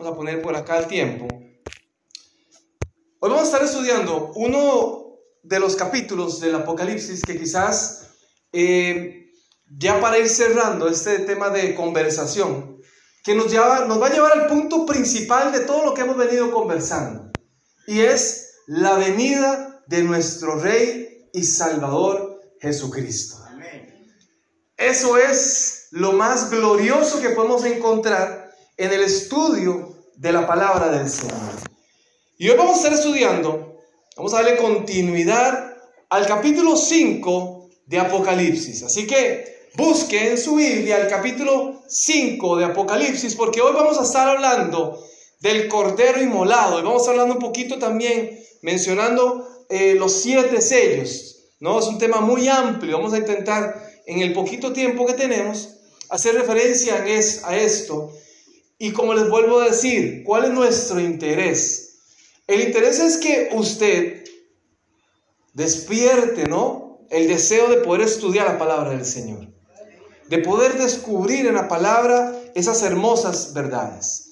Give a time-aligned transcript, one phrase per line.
[0.00, 1.28] Vamos a poner por acá el tiempo.
[3.18, 8.08] Hoy vamos a estar estudiando uno de los capítulos del Apocalipsis que quizás
[8.50, 9.30] eh,
[9.68, 12.80] ya para ir cerrando este tema de conversación,
[13.22, 16.16] que nos, lleva, nos va a llevar al punto principal de todo lo que hemos
[16.16, 17.30] venido conversando,
[17.86, 23.36] y es la venida de nuestro Rey y Salvador Jesucristo.
[24.78, 29.89] Eso es lo más glorioso que podemos encontrar en el estudio
[30.20, 31.38] de la palabra del Señor.
[32.36, 33.78] Y hoy vamos a estar estudiando,
[34.18, 35.74] vamos a darle continuidad
[36.10, 38.82] al capítulo 5 de Apocalipsis.
[38.82, 44.02] Así que busque en su Biblia el capítulo 5 de Apocalipsis, porque hoy vamos a
[44.02, 45.02] estar hablando
[45.40, 50.60] del Cordero Inmolado y vamos a estar hablando un poquito también mencionando eh, los siete
[50.60, 51.46] sellos.
[51.60, 51.78] ¿no?
[51.78, 55.76] Es un tema muy amplio, vamos a intentar en el poquito tiempo que tenemos
[56.10, 56.96] hacer referencia
[57.44, 58.12] a esto.
[58.82, 61.98] Y como les vuelvo a decir, ¿cuál es nuestro interés?
[62.46, 64.24] El interés es que usted
[65.52, 67.06] despierte, ¿no?
[67.10, 69.48] El deseo de poder estudiar la palabra del Señor.
[70.30, 74.30] De poder descubrir en la palabra esas hermosas verdades.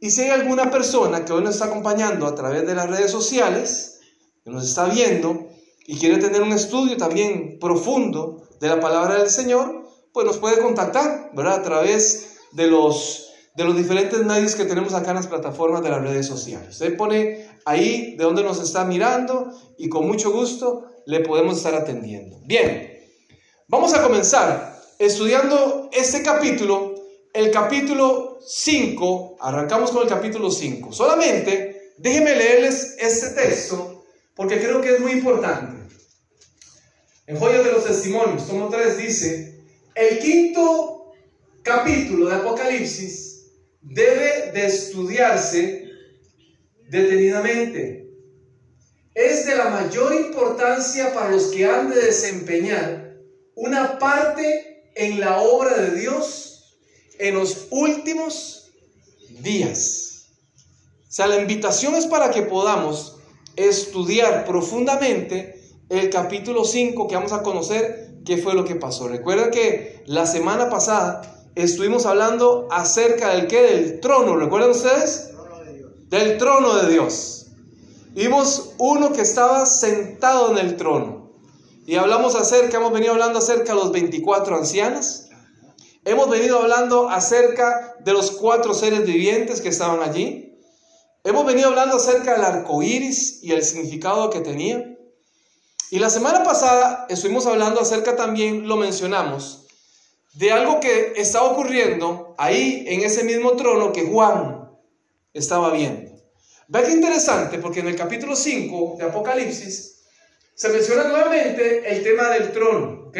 [0.00, 3.12] Y si hay alguna persona que hoy nos está acompañando a través de las redes
[3.12, 4.00] sociales,
[4.42, 5.46] que nos está viendo
[5.86, 10.58] y quiere tener un estudio también profundo de la palabra del Señor, pues nos puede
[10.58, 11.60] contactar, ¿verdad?
[11.60, 13.25] A través de los
[13.56, 16.68] de los diferentes medios que tenemos acá en las plataformas de las redes sociales.
[16.72, 21.74] Usted pone ahí de dónde nos está mirando y con mucho gusto le podemos estar
[21.74, 22.38] atendiendo.
[22.44, 23.00] Bien,
[23.66, 26.96] vamos a comenzar estudiando este capítulo,
[27.32, 30.92] el capítulo 5, arrancamos con el capítulo 5.
[30.92, 35.82] Solamente déjenme leerles este texto porque creo que es muy importante.
[37.26, 41.14] En Joyas de los Testimonios, tomo 3, dice, el quinto
[41.62, 43.35] capítulo de Apocalipsis
[43.86, 45.90] debe de estudiarse
[46.88, 48.10] detenidamente.
[49.14, 53.16] Es de la mayor importancia para los que han de desempeñar
[53.54, 56.76] una parte en la obra de Dios
[57.18, 58.72] en los últimos
[59.40, 60.26] días.
[61.08, 63.16] O sea, la invitación es para que podamos
[63.54, 69.08] estudiar profundamente el capítulo 5 que vamos a conocer qué fue lo que pasó.
[69.08, 75.30] Recuerden que la semana pasada estuvimos hablando acerca del qué, del trono, ¿recuerdan ustedes?
[76.08, 77.46] Del trono de Dios.
[78.10, 81.32] Vimos uno que estaba sentado en el trono.
[81.86, 85.28] Y hablamos acerca, hemos venido hablando acerca de los 24 ancianos.
[86.04, 90.58] Hemos venido hablando acerca de los cuatro seres vivientes que estaban allí.
[91.24, 94.96] Hemos venido hablando acerca del arco iris y el significado que tenía.
[95.90, 99.65] Y la semana pasada estuvimos hablando acerca también, lo mencionamos,
[100.36, 104.70] de algo que está ocurriendo ahí en ese mismo trono que Juan
[105.32, 106.12] estaba viendo.
[106.68, 110.02] Ve qué interesante, porque en el capítulo 5 de Apocalipsis
[110.54, 113.16] se menciona nuevamente el tema del trono, ¿ok?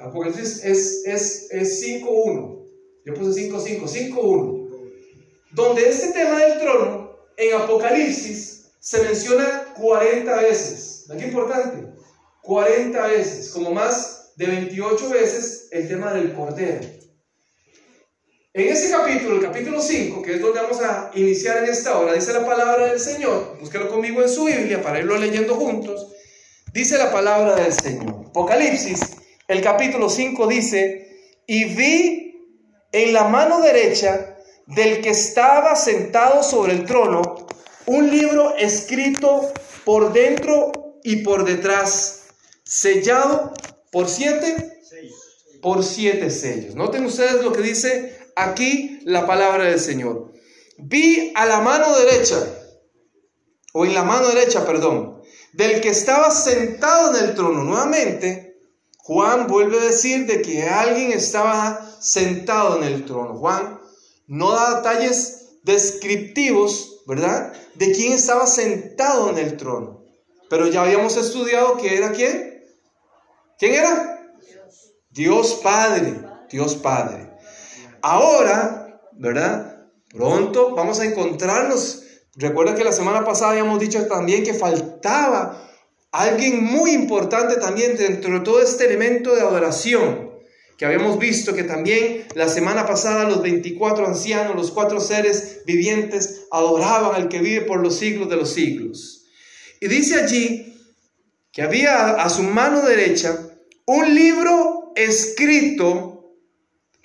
[0.00, 2.64] Apocalipsis es, es, es 5.1.
[3.04, 4.68] Yo puse 5.5, 5.1.
[5.52, 11.04] Donde este tema del trono en Apocalipsis se menciona 40 veces.
[11.08, 11.92] ¿Ve qué importante?
[12.42, 16.80] 40 veces, como más de 28 veces el tema del cordero.
[18.52, 22.14] En ese capítulo, el capítulo 5, que es donde vamos a iniciar en esta hora,
[22.14, 26.12] dice la palabra del Señor, búsquelo conmigo en su Biblia para irlo leyendo juntos,
[26.72, 28.26] dice la palabra del Señor.
[28.28, 29.00] Apocalipsis,
[29.48, 32.24] el capítulo 5 dice, y vi
[32.92, 34.36] en la mano derecha
[34.66, 37.46] del que estaba sentado sobre el trono
[37.86, 39.52] un libro escrito
[39.84, 42.22] por dentro y por detrás,
[42.64, 43.52] sellado
[43.94, 44.56] por siete,
[45.62, 46.74] por siete sellos.
[46.74, 50.32] Noten ustedes lo que dice aquí la palabra del Señor.
[50.78, 52.44] Vi a la mano derecha,
[53.72, 55.22] o en la mano derecha, perdón,
[55.52, 57.62] del que estaba sentado en el trono.
[57.62, 58.58] Nuevamente,
[58.98, 63.36] Juan vuelve a decir de que alguien estaba sentado en el trono.
[63.36, 63.78] Juan
[64.26, 67.52] no da detalles descriptivos, ¿verdad?
[67.76, 70.02] De quién estaba sentado en el trono.
[70.50, 72.53] Pero ya habíamos estudiado que era quién?
[73.58, 74.32] ¿Quién era?
[75.10, 76.20] Dios Padre,
[76.50, 77.30] Dios Padre.
[78.02, 79.88] Ahora, ¿verdad?
[80.10, 82.02] Pronto vamos a encontrarnos.
[82.36, 85.70] Recuerda que la semana pasada habíamos dicho también que faltaba
[86.10, 90.34] alguien muy importante también dentro de todo este elemento de adoración
[90.76, 96.46] que habíamos visto que también la semana pasada los 24 ancianos, los cuatro seres vivientes,
[96.50, 99.26] adoraban al que vive por los siglos de los siglos.
[99.80, 100.73] Y dice allí
[101.54, 103.38] que había a su mano derecha
[103.86, 106.34] un libro escrito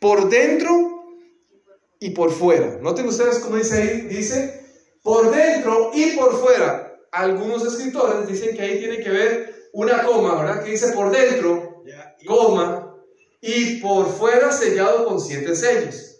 [0.02, 1.04] por dentro
[2.00, 2.80] y por fuera.
[2.82, 4.66] Noten ustedes cómo dice ahí, dice
[5.04, 6.98] por dentro y por fuera.
[7.12, 10.64] Algunos escritores dicen que ahí tiene que ver una coma, ¿verdad?
[10.64, 11.84] Que dice por dentro,
[12.26, 12.96] coma,
[13.42, 16.16] y por fuera sellado con siete sellos.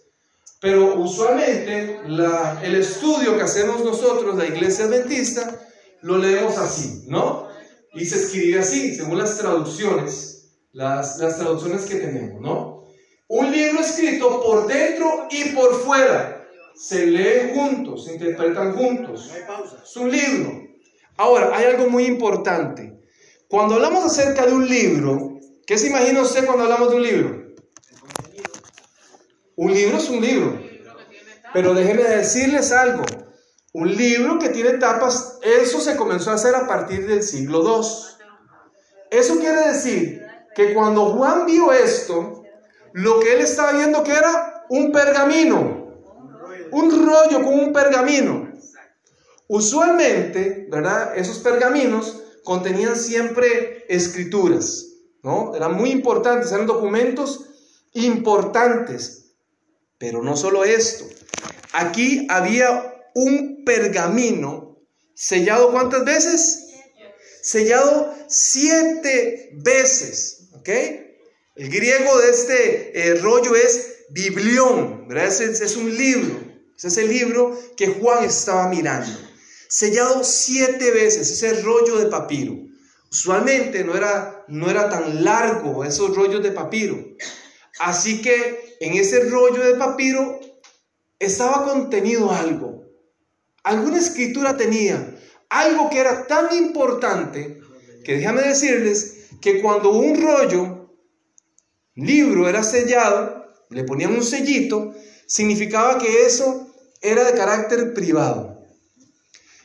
[0.60, 5.58] Pero usualmente el estudio que hacemos nosotros, la iglesia adventista,
[6.02, 7.49] lo leemos así, ¿no?
[7.94, 12.84] Y se escribe así, según las traducciones, las, las traducciones que tenemos, ¿no?
[13.28, 16.48] Un libro escrito por dentro y por fuera.
[16.74, 19.30] Se lee juntos, se interpretan juntos.
[19.84, 20.62] Es un libro.
[21.16, 22.98] Ahora, hay algo muy importante.
[23.48, 27.40] Cuando hablamos acerca de un libro, ¿qué se imagina usted cuando hablamos de un libro?
[29.56, 30.60] Un libro es un libro.
[31.52, 33.04] Pero déjenme decirles algo.
[33.72, 37.86] Un libro que tiene tapas, eso se comenzó a hacer a partir del siglo II.
[39.10, 42.42] Eso quiere decir que cuando Juan vio esto,
[42.92, 45.94] lo que él estaba viendo que era un pergamino,
[46.72, 48.50] un rollo con un pergamino.
[49.46, 51.16] Usualmente, ¿verdad?
[51.16, 54.86] Esos pergaminos contenían siempre escrituras,
[55.22, 55.54] ¿no?
[55.54, 57.46] Eran muy importantes, eran documentos
[57.92, 59.34] importantes.
[59.98, 61.04] Pero no solo esto.
[61.72, 64.78] Aquí había un pergamino
[65.14, 66.66] sellado cuántas veces?
[67.42, 70.48] Sellado siete veces.
[70.54, 70.68] ¿Ok?
[71.56, 75.08] El griego de este eh, rollo es biblión.
[75.08, 75.26] ¿verdad?
[75.26, 76.40] Es, un libro.
[76.76, 79.10] Ese es el libro que Juan estaba mirando.
[79.68, 82.56] Sellado siete veces, ese rollo de papiro.
[83.10, 86.96] Usualmente no era, no era tan largo esos rollos de papiro.
[87.80, 90.40] Así que en ese rollo de papiro
[91.18, 92.79] estaba contenido algo.
[93.62, 95.16] Alguna escritura tenía.
[95.48, 97.60] Algo que era tan importante
[98.04, 100.90] que déjame decirles que cuando un rollo,
[101.94, 104.94] libro era sellado, le ponían un sellito,
[105.26, 108.64] significaba que eso era de carácter privado.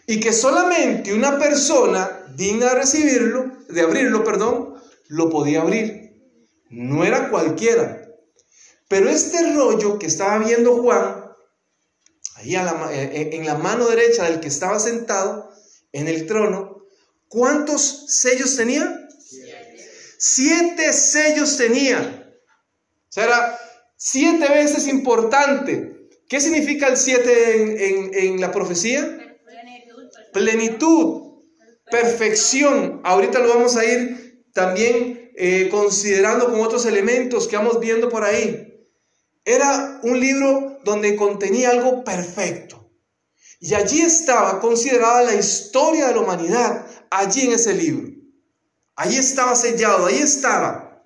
[0.08, 4.76] Y que solamente una persona digna de recibirlo, de abrirlo, perdón,
[5.08, 6.14] lo podía abrir.
[6.70, 8.08] No era cualquiera.
[8.88, 11.25] Pero este rollo que estaba viendo Juan,
[12.54, 12.56] ahí
[12.92, 15.52] eh, eh, en la mano derecha del que estaba sentado
[15.92, 16.86] en el trono,
[17.28, 19.08] ¿cuántos sellos tenía?
[20.18, 22.34] Siete, sellos tenía.
[23.10, 23.60] O sea, era
[23.98, 26.10] siete veces importante.
[26.28, 29.20] ¿Qué significa el siete en, la profecía?
[30.34, 31.44] Plenitud,
[31.90, 33.02] perfección.
[33.04, 38.24] Ahorita lo vamos a ir también eh, considerando con otros elementos que vamos viendo por
[38.24, 38.65] ahí.
[39.46, 42.92] Era un libro donde contenía algo perfecto.
[43.60, 48.12] Y allí estaba considerada la historia de la humanidad, allí en ese libro.
[48.96, 51.06] Allí estaba sellado, ahí estaba.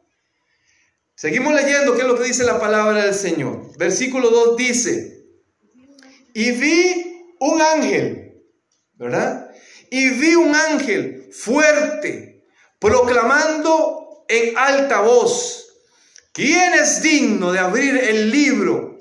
[1.16, 3.78] Seguimos leyendo qué es lo que dice la palabra del Señor.
[3.78, 5.20] Versículo 2 dice,
[6.34, 8.42] y vi un ángel,
[8.94, 9.52] ¿verdad?
[9.90, 12.46] Y vi un ángel fuerte,
[12.80, 15.69] proclamando en alta voz,
[16.40, 18.98] ¿Quién es digno de abrir el libro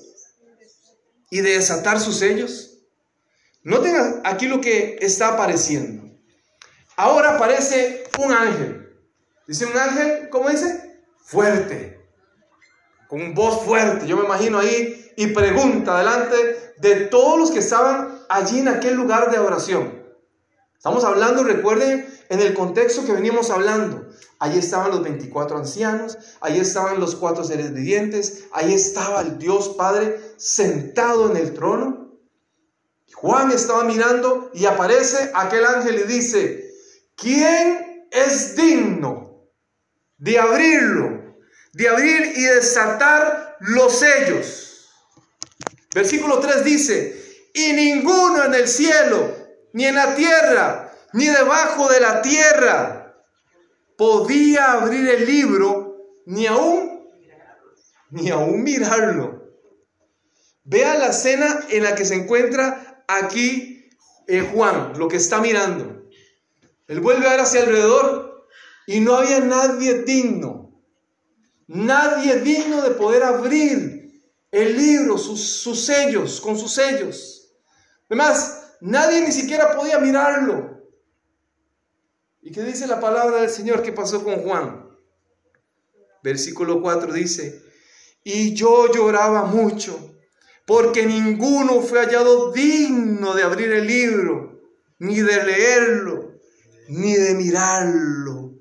[1.31, 2.81] y de desatar sus sellos?
[3.62, 3.94] Noten
[4.25, 6.02] aquí lo que está apareciendo.
[6.96, 8.93] Ahora aparece un ángel.
[9.46, 11.00] Dice un ángel, ¿cómo dice?
[11.26, 12.00] Fuerte.
[13.06, 14.08] Con voz fuerte.
[14.08, 18.94] Yo me imagino ahí y pregunta delante de todos los que estaban allí en aquel
[18.94, 20.02] lugar de oración.
[20.76, 24.08] Estamos hablando, recuerden, en el contexto que venimos hablando.
[24.40, 29.71] Allí estaban los 24 ancianos, allí estaban los cuatro seres vivientes, ahí estaba el Dios
[29.71, 32.16] Padre sentado en el trono.
[33.14, 36.71] Juan estaba mirando y aparece aquel ángel y dice,
[37.16, 39.49] ¿quién es digno
[40.18, 41.37] de abrirlo,
[41.73, 44.88] de abrir y desatar los sellos?
[45.92, 49.35] Versículo 3 dice, y ninguno en el cielo,
[49.73, 52.98] ni en la tierra, ni debajo de la tierra
[53.99, 57.05] podía abrir el libro ni aún,
[58.11, 59.43] ni aún mirarlo.
[60.62, 63.90] Vea la escena en la que se encuentra aquí
[64.28, 66.09] eh, Juan, lo que está mirando.
[66.87, 68.49] Él vuelve a ver hacia alrededor
[68.87, 70.81] y no había nadie digno,
[71.67, 77.52] nadie digno de poder abrir el libro, sus, sus sellos, con sus sellos.
[78.09, 80.77] Además, nadie ni siquiera podía mirarlo.
[82.40, 84.88] ¿Y qué dice la palabra del Señor que pasó con Juan?
[86.23, 87.62] Versículo 4 dice,
[88.23, 90.14] y yo lloraba mucho,
[90.66, 94.61] porque ninguno fue hallado digno de abrir el libro,
[94.99, 96.35] ni de leerlo,
[96.88, 98.52] ni de mirarlo.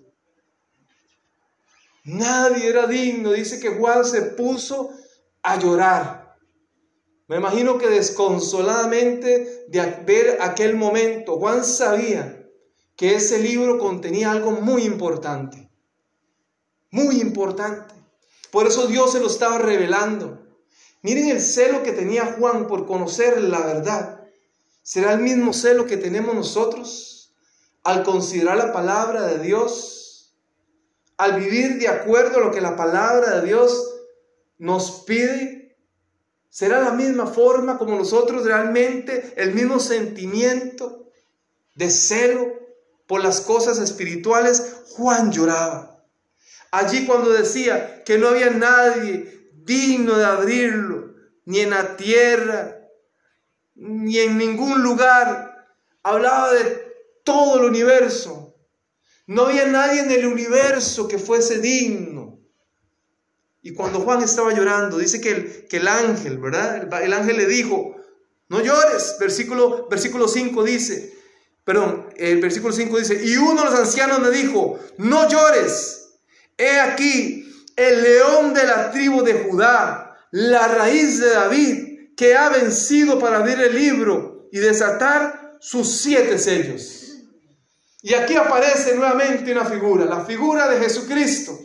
[2.04, 3.34] Nadie era digno.
[3.34, 4.92] Dice que Juan se puso
[5.44, 6.38] a llorar.
[7.28, 12.37] Me imagino que desconsoladamente de ver aquel momento, Juan sabía
[12.98, 15.70] que ese libro contenía algo muy importante,
[16.90, 17.94] muy importante.
[18.52, 20.44] Por eso Dios se lo estaba revelando.
[21.04, 24.22] Miren el celo que tenía Juan por conocer la verdad.
[24.82, 27.36] ¿Será el mismo celo que tenemos nosotros
[27.84, 30.34] al considerar la palabra de Dios?
[31.18, 33.94] Al vivir de acuerdo a lo que la palabra de Dios
[34.58, 35.78] nos pide.
[36.50, 41.12] ¿Será la misma forma como nosotros realmente, el mismo sentimiento
[41.76, 42.57] de celo
[43.08, 44.76] por las cosas espirituales?
[44.90, 46.04] Juan lloraba.
[46.72, 51.14] Allí cuando decía que no había nadie digno de abrirlo,
[51.46, 52.78] ni en la tierra,
[53.76, 55.68] ni en ningún lugar.
[56.04, 56.88] Hablaba de
[57.24, 58.56] todo el universo.
[59.28, 62.40] No había nadie en el universo que fuese digno.
[63.62, 66.88] Y cuando Juan estaba llorando, dice que el, que el ángel, ¿verdad?
[67.04, 67.98] El, ángel le dijo,
[68.48, 69.18] no llores.
[69.20, 71.17] Versículo, versículo 5 dice,
[71.68, 76.14] perdón, el versículo 5 dice, y uno de los ancianos me dijo, no llores.
[76.58, 77.46] He aquí
[77.76, 83.40] el león de la tribu de Judá, la raíz de David, que ha vencido para
[83.40, 87.18] abrir el libro y desatar sus siete sellos.
[88.02, 91.60] Y aquí aparece nuevamente una figura, la figura de Jesucristo.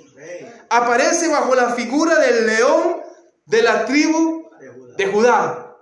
[0.69, 3.03] Aparece bajo la figura del león
[3.47, 4.51] de la tribu
[4.99, 5.77] de Judá.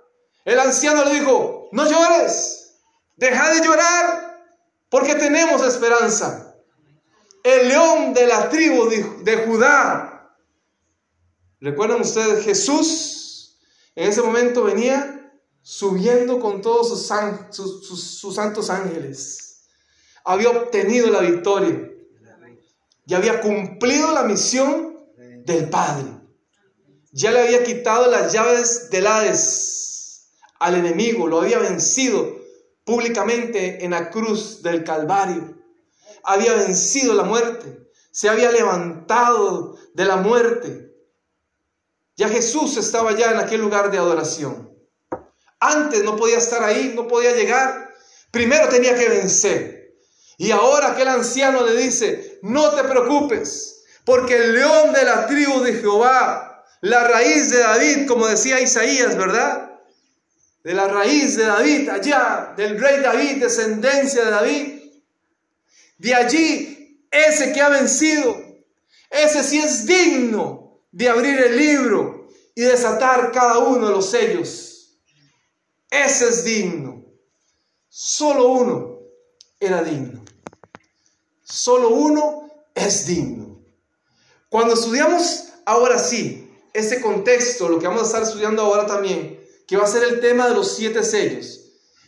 [0.45, 2.60] El anciano le dijo, no llores,
[3.15, 4.31] deja de llorar,
[4.89, 6.51] porque tenemos esperanza
[7.43, 8.89] el león de la tribu
[9.23, 10.35] de, Judá.
[11.59, 12.43] ¿Recuerdan ustedes?
[12.43, 13.57] Jesús
[13.95, 16.89] en ese momento venía subiendo con todos
[17.51, 19.65] sus, sus santos ángeles.
[20.23, 21.89] Había obtenido la victoria
[23.05, 24.97] y había cumplido la misión
[25.45, 26.07] del Padre.
[27.11, 32.40] Ya le había quitado las llaves del Hades al enemigo, lo había vencido
[32.83, 35.57] públicamente en la cruz del Calvario
[36.23, 37.77] había vencido la muerte,
[38.11, 40.91] se había levantado de la muerte.
[42.15, 44.69] Ya Jesús estaba ya en aquel lugar de adoración.
[45.59, 47.93] Antes no podía estar ahí, no podía llegar.
[48.31, 49.95] Primero tenía que vencer.
[50.37, 55.61] Y ahora aquel anciano le dice, no te preocupes, porque el león de la tribu
[55.61, 59.70] de Jehová, la raíz de David, como decía Isaías, ¿verdad?
[60.63, 64.81] De la raíz de David, allá, del rey David, descendencia de David,
[65.97, 68.35] de allí, ese que ha vencido,
[69.09, 74.97] ese sí es digno de abrir el libro y desatar cada uno de los sellos.
[75.89, 77.05] Ese es digno.
[77.89, 78.99] Solo uno
[79.59, 80.23] era digno.
[81.43, 83.61] Solo uno es digno.
[84.49, 89.40] Cuando estudiamos ahora sí, este contexto, lo que vamos a estar estudiando ahora también,
[89.71, 91.61] que va a ser el tema de los siete sellos,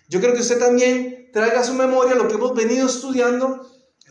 [0.10, 3.65] yo creo que usted también traiga a su memoria lo que hemos venido estudiando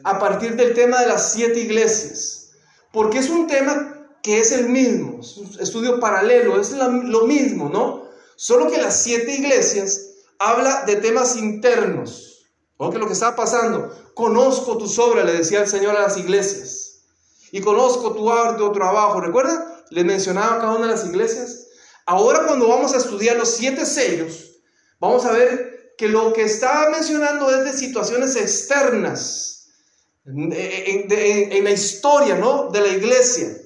[0.04, 2.52] a partir del tema de las siete iglesias,
[2.92, 7.68] porque es un tema que es el mismo, es un estudio paralelo, es lo mismo,
[7.68, 8.08] ¿no?
[8.36, 10.00] Solo que las siete iglesias
[10.38, 12.48] habla de temas internos,
[12.90, 17.02] que lo que está pasando, conozco tus obras, le decía el Señor a las iglesias,
[17.50, 19.84] y conozco tu arduo trabajo, ¿recuerda?
[19.90, 21.66] Le mencionaba cada una de las iglesias.
[22.12, 24.60] Ahora cuando vamos a estudiar los siete sellos,
[25.00, 29.70] vamos a ver que lo que está mencionando es de situaciones externas,
[30.26, 32.68] en, la historia ¿no?
[32.70, 33.56] de la iglesia.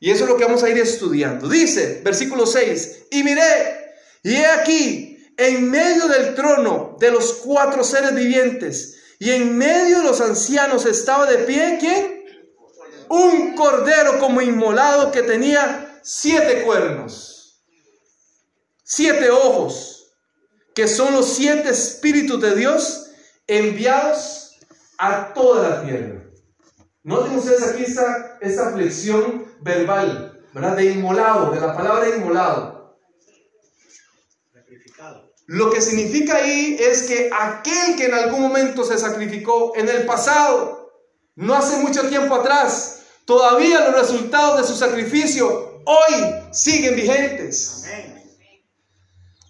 [0.00, 1.48] Y eso es lo que vamos a ir estudiando.
[1.48, 7.82] Dice, versículo 6, y miré, y he aquí, en medio del trono de los cuatro
[7.84, 12.22] seres vivientes, y en medio de los ancianos estaba de pie, ¿quién?
[13.08, 17.37] Un cordero como inmolado que tenía siete cuernos,
[18.88, 20.14] siete ojos,
[20.74, 23.10] que son los siete espíritus de Dios
[23.46, 24.56] enviados
[24.96, 26.24] a toda la tierra.
[27.02, 30.74] Noten ustedes aquí esta, esta flexión verbal, ¿verdad?
[30.76, 32.98] De inmolado, de la palabra inmolado.
[35.46, 40.06] Lo que significa ahí es que aquel que en algún momento se sacrificó en el
[40.06, 40.92] pasado,
[41.36, 46.14] no hace mucho tiempo atrás, todavía los resultados de su sacrificio hoy
[46.52, 47.84] siguen vigentes.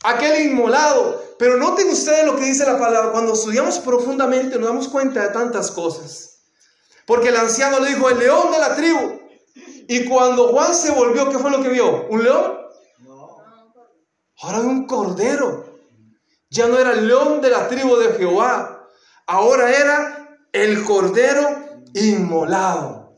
[0.03, 3.13] Aquel inmolado pero noten ustedes lo que dice la palabra.
[3.13, 6.41] Cuando estudiamos profundamente nos damos cuenta de tantas cosas.
[7.07, 9.21] Porque el anciano le dijo, el león de la tribu.
[9.89, 12.07] Y cuando Juan se volvió, ¿qué fue lo que vio?
[12.09, 12.59] ¿Un león?
[14.41, 15.65] Ahora un cordero.
[16.51, 18.89] Ya no era el león de la tribu de Jehová.
[19.27, 23.15] Ahora era el cordero inmolado.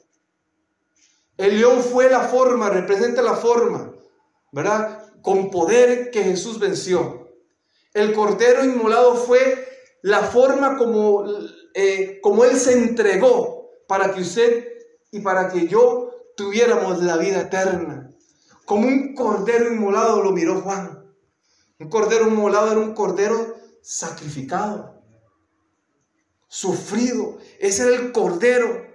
[1.37, 3.90] El león fue la forma, representa la forma,
[4.52, 5.00] ¿verdad?
[5.22, 7.28] Con poder que Jesús venció.
[7.92, 9.68] El cordero inmolado fue
[10.02, 11.24] la forma como,
[11.74, 14.68] eh, como Él se entregó para que usted
[15.10, 18.10] y para que yo tuviéramos la vida eterna.
[18.64, 21.12] Como un cordero inmolado lo miró Juan.
[21.78, 25.02] Un cordero inmolado era un cordero sacrificado,
[26.46, 27.38] sufrido.
[27.58, 28.86] Ese era el cordero.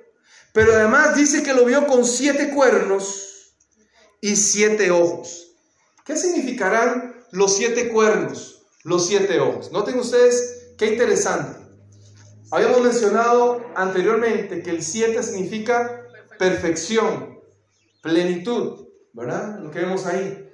[0.53, 3.55] Pero además dice que lo vio con siete cuernos
[4.21, 5.44] y siete ojos.
[6.05, 9.71] ¿Qué significarán los siete cuernos, los siete ojos?
[9.71, 11.59] Noten ustedes qué interesante.
[12.51, 16.05] Habíamos mencionado anteriormente que el siete significa
[16.37, 17.39] perfección,
[18.03, 19.59] plenitud, ¿verdad?
[19.59, 20.47] Lo que vemos ahí.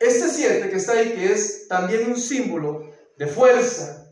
[0.00, 4.10] Este siete que está ahí, que es también un símbolo de fuerza,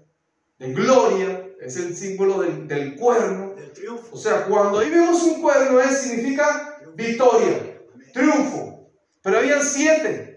[0.58, 3.54] de gloria, es el símbolo del, cuerno.
[3.54, 4.14] Del triunfo.
[4.14, 7.80] O sea, cuando ahí vemos un cuerno, es, significa victoria,
[8.12, 8.90] triunfo.
[9.22, 10.33] Pero habían siete.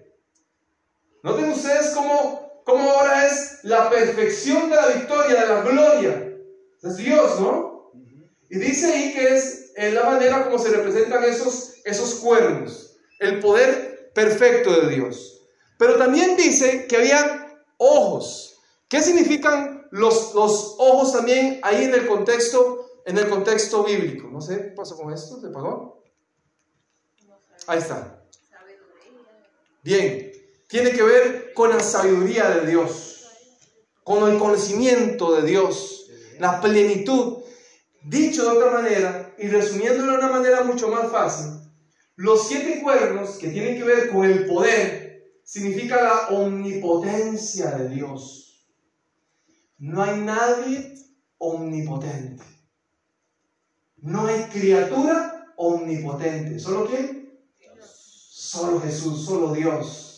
[1.23, 6.37] Noten ustedes cómo, cómo ahora es la perfección de la victoria, de la gloria.
[6.83, 7.91] Es Dios, ¿no?
[8.49, 13.39] Y dice ahí que es, en la manera como se representan esos, esos cuernos, el
[13.39, 15.41] poder perfecto de Dios.
[15.77, 18.59] Pero también dice que había ojos.
[18.87, 24.29] ¿Qué significan los, los ojos también ahí en el contexto, en el contexto bíblico?
[24.29, 25.39] No sé, ¿qué pasó con esto?
[25.41, 26.03] ¿Se pagó?
[27.67, 28.23] Ahí está.
[29.83, 30.31] Bien,
[30.67, 33.25] tiene que ver con la sabiduría de Dios,
[34.03, 36.09] con el conocimiento de Dios,
[36.39, 37.39] la plenitud.
[38.03, 41.59] Dicho de otra manera, y resumiéndolo de una manera mucho más fácil,
[42.15, 45.07] los siete cuernos que tienen que ver con el poder,
[45.43, 48.65] significa la omnipotencia de Dios.
[49.77, 50.95] No hay nadie
[51.37, 52.43] omnipotente.
[53.97, 56.59] No hay criatura omnipotente.
[56.59, 57.39] ¿Solo quién?
[57.79, 60.16] Solo Jesús, solo Dios.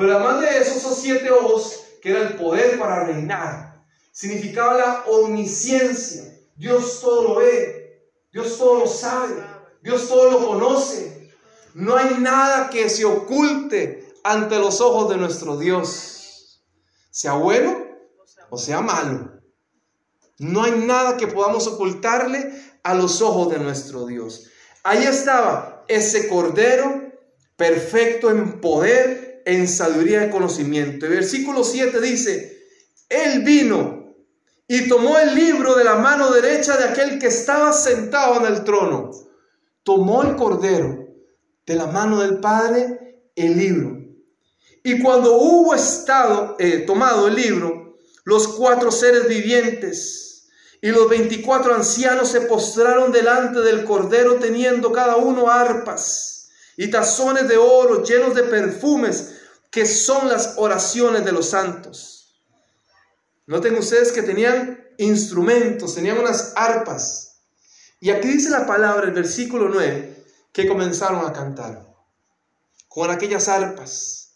[0.00, 5.04] Pero además de eso, esos siete ojos, que era el poder para reinar, significaba la
[5.06, 6.22] omnisciencia.
[6.56, 9.34] Dios todo lo ve, Dios todo lo sabe,
[9.82, 11.30] Dios todo lo conoce.
[11.74, 16.64] No hay nada que se oculte ante los ojos de nuestro Dios,
[17.10, 17.86] sea bueno
[18.48, 19.30] o sea malo.
[20.38, 24.46] No hay nada que podamos ocultarle a los ojos de nuestro Dios.
[24.82, 27.12] Ahí estaba ese cordero
[27.56, 31.06] perfecto en poder, en sabiduría y conocimiento.
[31.06, 32.66] El versículo 7 dice,
[33.08, 34.14] Él vino
[34.66, 38.64] y tomó el libro de la mano derecha de aquel que estaba sentado en el
[38.64, 39.10] trono.
[39.82, 41.08] Tomó el cordero
[41.66, 44.00] de la mano del Padre, el libro
[44.82, 50.48] y cuando hubo estado eh, tomado el libro, los cuatro seres vivientes
[50.80, 56.39] y los veinticuatro ancianos se postraron delante del Cordero teniendo cada uno arpas
[56.80, 59.34] y tazones de oro llenos de perfumes
[59.70, 62.40] que son las oraciones de los santos.
[63.44, 67.42] Noten ustedes que tenían instrumentos, tenían unas arpas.
[68.00, 71.86] Y aquí dice la palabra, el versículo 9, que comenzaron a cantar
[72.88, 74.32] con aquellas arpas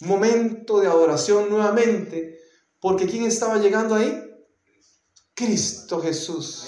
[0.00, 2.40] momento de adoración nuevamente,
[2.80, 4.24] porque ¿quién estaba llegando ahí?
[5.34, 6.66] Cristo Jesús.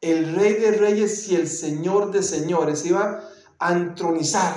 [0.00, 3.29] El Rey de Reyes y el Señor de Señores iba
[3.60, 4.56] a entronizar,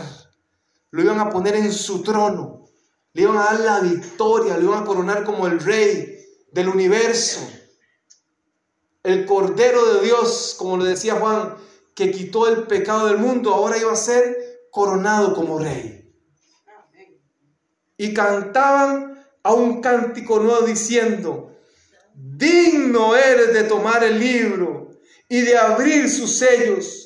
[0.91, 2.65] lo iban a poner en su trono,
[3.13, 6.17] le iban a dar la victoria, lo iban a coronar como el Rey
[6.51, 7.41] del universo.
[9.03, 11.55] El Cordero de Dios, como le decía Juan,
[11.93, 16.11] que quitó el pecado del mundo, ahora iba a ser coronado como Rey.
[17.97, 21.55] Y cantaban a un cántico nuevo diciendo,
[22.13, 24.89] digno eres de tomar el libro
[25.27, 27.02] y de abrir sus sellos,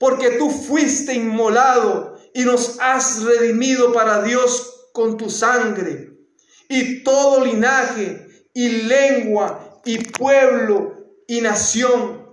[0.00, 6.16] porque tú fuiste inmolado y nos has redimido para Dios con tu sangre,
[6.70, 12.26] y todo linaje y lengua y pueblo y nación,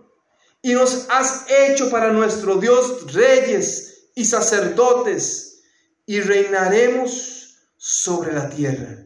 [0.61, 5.61] y nos has hecho para nuestro Dios reyes y sacerdotes,
[6.05, 9.05] y reinaremos sobre la tierra.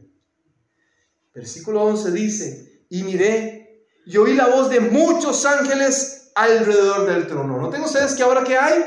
[1.33, 7.57] Versículo 11 dice, y miré y oí la voz de muchos ángeles alrededor del trono.
[7.57, 8.85] ¿No tengo ustedes que ahora qué hay?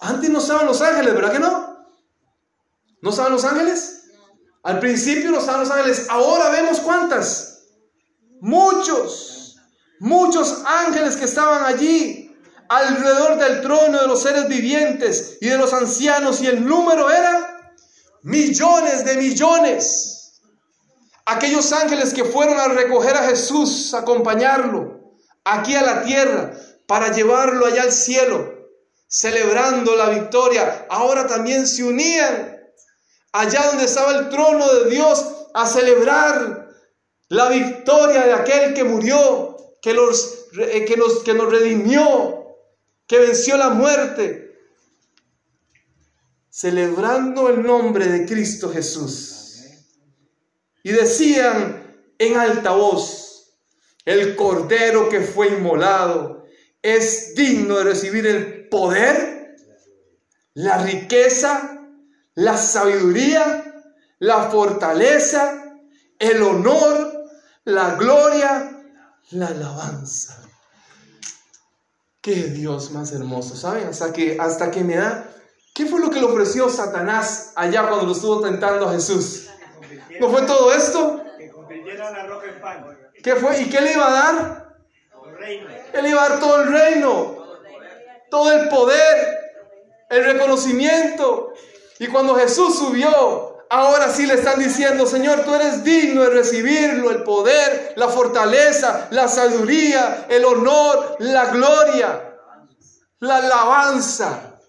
[0.00, 1.88] Antes no estaban los ángeles, ¿verdad que no?
[3.00, 4.04] ¿No estaban los ángeles?
[4.62, 6.06] Al principio no estaban los ángeles.
[6.08, 7.62] Ahora vemos cuántas.
[8.40, 9.56] Muchos,
[10.00, 12.36] muchos ángeles que estaban allí
[12.68, 17.72] alrededor del trono de los seres vivientes y de los ancianos y el número era
[18.22, 20.40] millones de millones.
[21.26, 25.03] Aquellos ángeles que fueron a recoger a Jesús, a acompañarlo
[25.44, 26.52] aquí a la tierra
[26.86, 28.68] para llevarlo allá al cielo,
[29.06, 32.60] celebrando la victoria, ahora también se unían
[33.32, 36.68] allá donde estaba el trono de Dios, a celebrar
[37.28, 42.56] la victoria de aquel que murió, que, los, eh, que, nos, que nos redimió,
[43.06, 44.56] que venció la muerte,
[46.50, 49.62] celebrando el nombre de Cristo Jesús.
[50.82, 53.23] Y decían en alta voz,
[54.04, 56.44] el cordero que fue inmolado
[56.82, 59.56] es digno de recibir el poder,
[60.54, 61.80] la riqueza,
[62.34, 63.82] la sabiduría,
[64.18, 65.76] la fortaleza,
[66.18, 67.24] el honor,
[67.64, 68.82] la gloria,
[69.30, 70.40] la alabanza.
[72.20, 73.88] Qué Dios más hermoso, ¿saben?
[73.88, 75.30] Hasta que, hasta que me da...
[75.74, 79.48] ¿Qué fue lo que le ofreció Satanás allá cuando lo estuvo tentando a Jesús?
[80.20, 81.22] ¿No fue todo esto?
[83.24, 83.62] ¿Qué fue?
[83.62, 84.76] ¿Y qué le iba a dar?
[85.94, 87.42] Él iba a dar todo el reino,
[88.30, 89.54] todo el poder,
[90.10, 91.54] el reconocimiento.
[91.98, 97.10] Y cuando Jesús subió, ahora sí le están diciendo, Señor, tú eres digno de recibirlo,
[97.10, 102.38] el poder, la fortaleza, la sabiduría, el honor, la gloria,
[103.20, 104.60] la alabanza.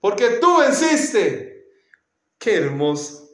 [0.00, 1.68] Porque tú venciste.
[2.38, 3.25] Qué hermoso.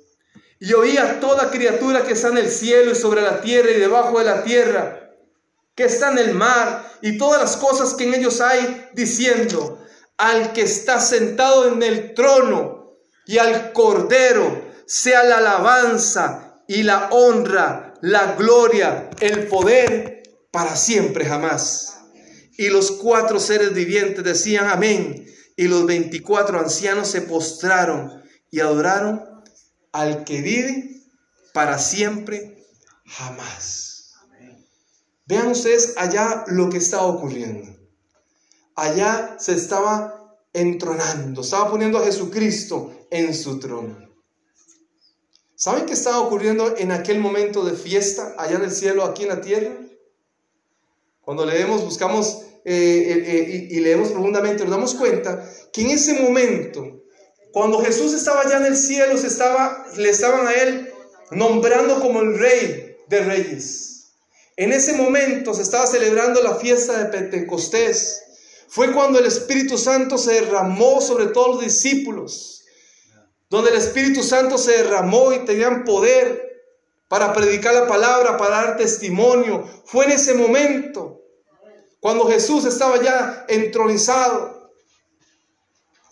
[0.63, 4.21] Y oía toda criatura que está en el cielo y sobre la tierra y debajo
[4.21, 5.11] de la tierra,
[5.75, 9.85] que está en el mar y todas las cosas que en ellos hay, diciendo,
[10.17, 12.97] al que está sentado en el trono
[13.27, 20.23] y al cordero sea la alabanza y la honra, la gloria, el poder
[20.53, 21.99] para siempre jamás.
[22.57, 25.27] Y los cuatro seres vivientes decían amén.
[25.57, 29.32] Y los veinticuatro ancianos se postraron y adoraron
[29.93, 31.03] al que vive
[31.53, 32.65] para siempre
[33.07, 34.15] jamás.
[35.27, 37.83] Vean ustedes allá lo que estaba ocurriendo
[38.75, 44.11] allá se estaba entronando, estaba poniendo a Jesucristo en su trono.
[45.55, 49.29] ¿Saben qué estaba ocurriendo en aquel momento de fiesta allá en el cielo, aquí en
[49.29, 49.77] la tierra?
[51.21, 56.21] Cuando leemos, buscamos eh, eh, eh, y, leemos profundamente, nos damos cuenta que en ese
[56.21, 57.02] momento,
[57.53, 60.93] cuando Jesús estaba allá en el cielo, se estaba, le estaban a él
[61.31, 64.13] nombrando como el rey de reyes.
[64.57, 68.23] En ese momento se estaba celebrando la fiesta de Pentecostés.
[68.69, 72.65] Fue cuando el Espíritu Santo se derramó sobre todos los discípulos,
[73.51, 76.53] donde el Espíritu Santo se derramó y tenían poder
[77.09, 79.69] para predicar la palabra, para dar testimonio.
[79.85, 81.21] Fue en ese momento,
[82.01, 84.62] cuando Jesús estaba ya entronizado,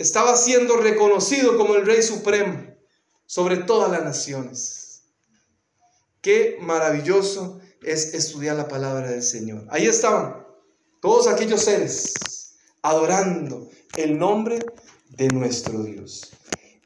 [0.00, 2.74] estaba siendo reconocido como el Rey Supremo
[3.26, 5.02] sobre todas las naciones.
[6.22, 9.66] Qué maravilloso es estudiar la palabra del Señor.
[9.68, 10.46] Ahí estaban
[11.02, 12.14] todos aquellos seres
[12.80, 14.60] adorando el nombre
[15.10, 16.32] de nuestro Dios.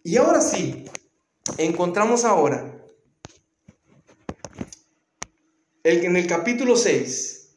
[0.03, 0.85] Y ahora sí,
[1.57, 2.85] encontramos ahora
[5.85, 7.51] en el capítulo 6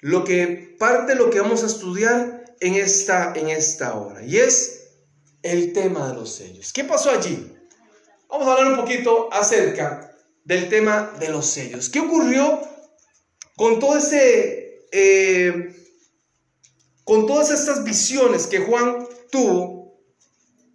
[0.00, 4.36] lo que parte de lo que vamos a estudiar en esta, en esta hora y
[4.36, 4.81] es
[5.42, 6.72] el tema de los sellos.
[6.72, 7.54] ¿Qué pasó allí?
[8.28, 11.88] Vamos a hablar un poquito acerca del tema de los sellos.
[11.88, 12.60] ¿Qué ocurrió
[13.56, 15.74] con todo ese eh,
[17.04, 20.00] con todas estas visiones que Juan tuvo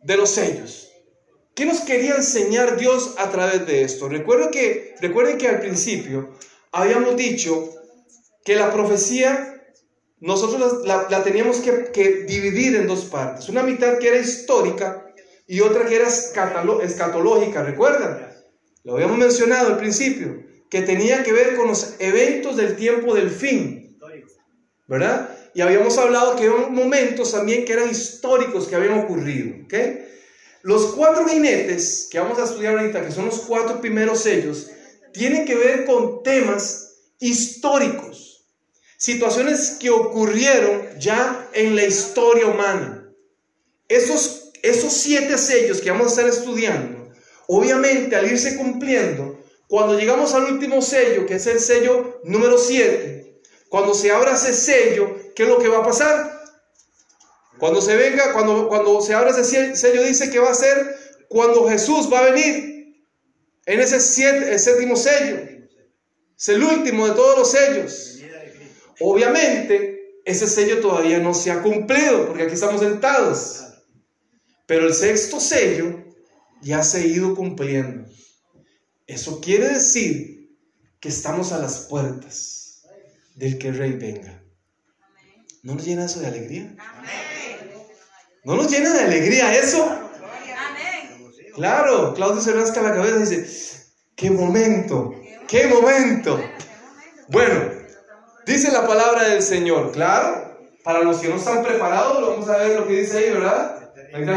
[0.04, 0.90] de los sellos.
[1.56, 4.10] ¿Qué nos quería enseñar Dios a través de esto?
[4.10, 6.36] Recuerden que, recuerden que al principio
[6.72, 7.70] habíamos dicho
[8.44, 9.57] que la profecía
[10.20, 13.50] nosotros la, teníamos que, que, dividir en dos partes.
[13.50, 15.14] Una mitad que era histórica
[15.48, 18.28] y otra que era escatológica, ¿recuerdan?
[18.84, 23.30] Lo habíamos mencionado al principio, que tenía que ver con los eventos del tiempo del
[23.30, 23.98] fin,
[24.88, 25.30] ¿verdad?
[25.54, 29.66] Y habíamos hablado que eran momentos también que eran históricos que habían ocurrido.
[29.66, 30.06] ¿okay?
[30.62, 34.70] Los cuatro jinetes que vamos a estudiar ahorita, que son los cuatro primeros sellos,
[35.14, 38.27] tienen que ver con temas históricos,
[38.98, 43.10] situaciones que ocurrieron ya en la historia humana.
[43.88, 47.12] Esos, esos siete sellos que vamos a estar estudiando,
[47.48, 53.40] obviamente al irse cumpliendo, cuando llegamos al último sello, que es el sello número siete,
[53.70, 56.38] cuando se abra ese sello, ¿qué es lo que va a pasar?
[57.60, 60.96] Cuando se venga, cuando, cuando se abra ese sello, dice que va a ser
[61.28, 63.04] cuando Jesús va a venir
[63.66, 65.38] en ese siete, séptimo sello.
[66.38, 68.17] Es el último de todos los sellos.
[69.00, 73.64] Obviamente, ese sello todavía no se ha cumplido, porque aquí estamos sentados.
[74.66, 76.04] Pero el sexto sello
[76.62, 78.10] ya se ha ido cumpliendo.
[79.06, 80.58] Eso quiere decir
[81.00, 82.84] que estamos a las puertas
[83.36, 84.44] del que rey venga.
[85.64, 86.76] ¿No nos llena eso de alegría?
[88.44, 90.02] ¿No nos llena de alegría eso?
[91.56, 95.14] Claro, Claudio se rasca la cabeza y dice, qué momento,
[95.48, 96.40] qué momento.
[97.30, 97.77] Bueno,
[98.54, 102.80] dice la palabra del Señor, claro, para los que no están preparados, vamos a ver
[102.80, 103.94] lo que dice ahí, ¿verdad?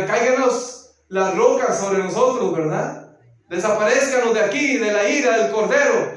[0.06, 3.18] Cáiganos las rocas sobre nosotros, ¿verdad?
[3.48, 6.12] Desaparezcanos de aquí, de la ira del Cordero.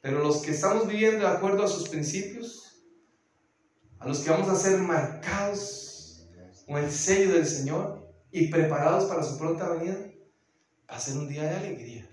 [0.00, 2.82] Pero los que estamos viviendo de acuerdo a sus principios,
[3.98, 6.28] a los que vamos a ser marcados
[6.66, 9.96] con el sello del Señor y preparados para su pronta venida,
[10.90, 12.08] va a ser un día de alegría.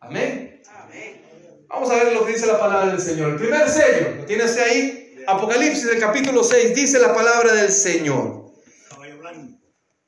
[0.00, 0.62] Amén.
[1.70, 3.30] Vamos a ver lo que dice la palabra del Señor.
[3.30, 5.14] El primer sello, ¿lo tienes ahí?
[5.24, 8.50] Apocalipsis del capítulo 6, dice la palabra del Señor.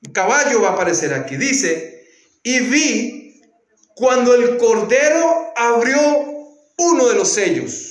[0.05, 1.37] Un caballo va a aparecer aquí.
[1.37, 2.05] Dice,
[2.43, 3.41] y vi
[3.95, 6.01] cuando el cordero abrió
[6.79, 7.91] uno de los sellos.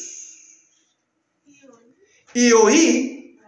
[2.34, 3.40] Y oí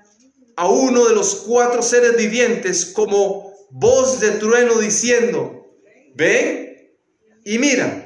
[0.55, 5.67] a uno de los cuatro seres vivientes como voz de trueno diciendo,
[6.15, 6.95] ven
[7.43, 7.99] y mira.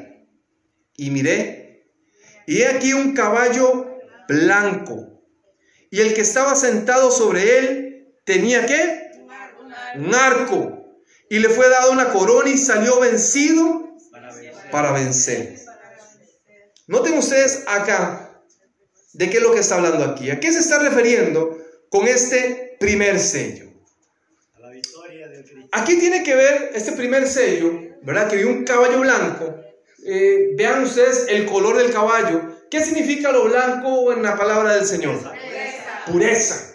[0.95, 1.66] Y miré,
[2.47, 5.21] y he aquí un caballo blanco,
[5.91, 9.11] y el que estaba sentado sobre él tenía qué?
[9.95, 13.95] Un arco, y le fue dado una corona y salió vencido
[14.71, 15.55] para vencer.
[16.87, 18.41] Noten ustedes acá
[19.13, 20.29] de qué es lo que está hablando aquí.
[20.29, 21.57] ¿A qué se está refiriendo
[21.89, 23.65] con este primer sello?
[25.71, 27.71] Aquí tiene que ver este primer sello,
[28.03, 28.29] ¿verdad?
[28.29, 29.59] Que vi un caballo blanco.
[30.05, 32.41] Eh, vean ustedes el color del caballo.
[32.69, 35.17] ¿Qué significa lo blanco en la palabra del Señor?
[35.17, 36.05] Pureza.
[36.11, 36.73] Pureza.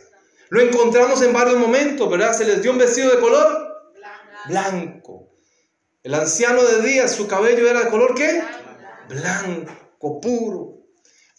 [0.49, 2.37] Lo encontramos en varios momentos, ¿verdad?
[2.37, 3.73] Se les dio un vestido de color
[4.49, 5.31] blanco.
[6.03, 8.43] El anciano de día, su cabello era de color qué?
[9.09, 10.79] Blanco puro.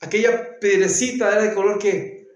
[0.02, 2.28] Aquella piedrecita era de color que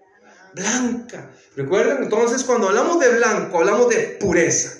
[0.54, 1.30] blanca.
[1.56, 2.02] ¿Recuerdan?
[2.02, 4.78] Entonces, cuando hablamos de blanco, hablamos de pureza.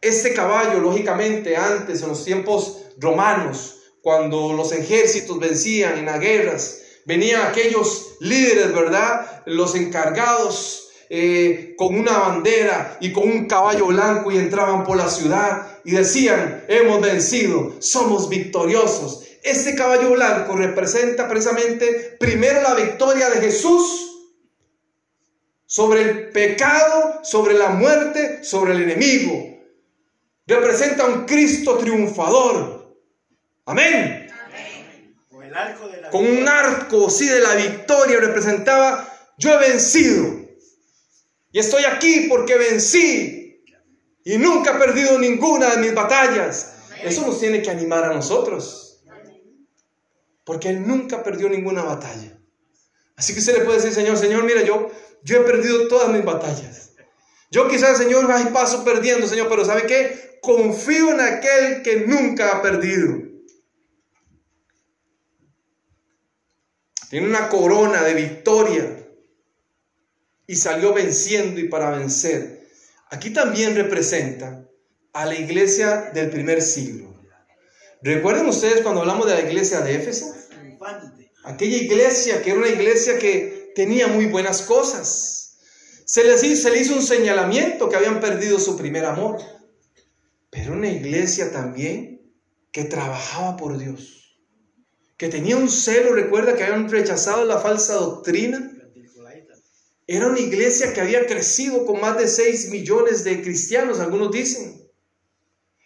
[0.00, 6.82] Este caballo, lógicamente, antes, en los tiempos romanos, cuando los ejércitos vencían en las guerras,
[7.06, 9.42] venían aquellos líderes, ¿verdad?
[9.46, 15.08] Los encargados eh, con una bandera y con un caballo blanco y entraban por la
[15.08, 19.24] ciudad y decían, hemos vencido, somos victoriosos.
[19.42, 24.28] Este caballo blanco representa precisamente primero la victoria de Jesús
[25.64, 29.32] sobre el pecado, sobre la muerte, sobre el enemigo.
[30.46, 32.83] Representa un Cristo triunfador.
[33.66, 34.30] Amén.
[36.10, 40.44] Con, un arco, sí, de la victoria representaba, yo he vencido.
[41.52, 43.64] Y estoy aquí porque vencí.
[44.24, 46.74] Y nunca he perdido ninguna de mis batallas.
[47.02, 49.04] Eso nos tiene que animar a nosotros.
[50.44, 52.38] Porque Él nunca perdió ninguna batalla.
[53.16, 54.90] Así que usted le puede decir, Señor, Señor, mira, yo,
[55.22, 56.92] yo he perdido todas mis batallas.
[57.50, 60.38] Yo quizás, Señor, ay, paso perdiendo, Señor, pero ¿sabe qué?
[60.42, 63.23] Confío en aquel que nunca ha perdido.
[67.14, 69.06] Tiene una corona de victoria
[70.48, 72.66] y salió venciendo y para vencer.
[73.08, 74.68] Aquí también representa
[75.12, 77.14] a la iglesia del primer siglo.
[78.02, 80.26] ¿Recuerdan ustedes cuando hablamos de la iglesia de Éfeso?
[81.44, 85.58] Aquella iglesia que era una iglesia que tenía muy buenas cosas.
[86.04, 89.40] Se les hizo, se le hizo un señalamiento que habían perdido su primer amor.
[90.50, 92.22] Pero una iglesia también
[92.72, 94.23] que trabajaba por Dios.
[95.24, 98.70] Que tenía un celo, recuerda que habían rechazado la falsa doctrina.
[100.06, 104.86] Era una iglesia que había crecido con más de 6 millones de cristianos, algunos dicen.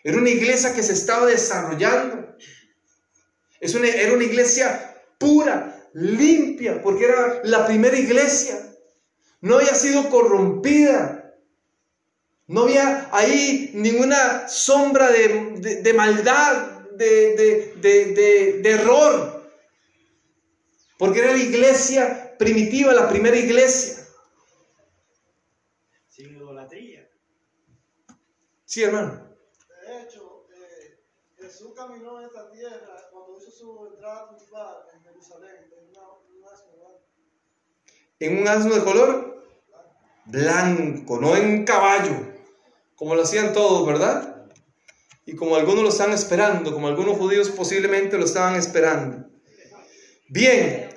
[0.02, 2.36] Era una iglesia que se estaba desarrollando.
[3.60, 8.58] Es una, era una iglesia pura, limpia, porque era la primera iglesia.
[9.40, 11.32] No había sido corrompida.
[12.48, 19.38] No había ahí ninguna sombra de, maldad, de, de error.
[20.98, 24.04] Porque era la iglesia primitiva, la primera iglesia.
[26.08, 27.08] Sin idolatría.
[28.64, 29.28] Sí, hermano.
[31.58, 35.88] Jesús caminó en esta tierra cuando hizo su entrada triunfal en Jerusalén en,
[36.38, 36.72] un asno
[38.20, 39.48] ¿En un asno de color?
[40.26, 42.14] Blanco, no en un caballo,
[42.96, 44.37] como lo hacían todos, ¿verdad?
[45.28, 49.28] Y como algunos lo están esperando, como algunos judíos posiblemente lo estaban esperando.
[50.28, 50.88] Bien,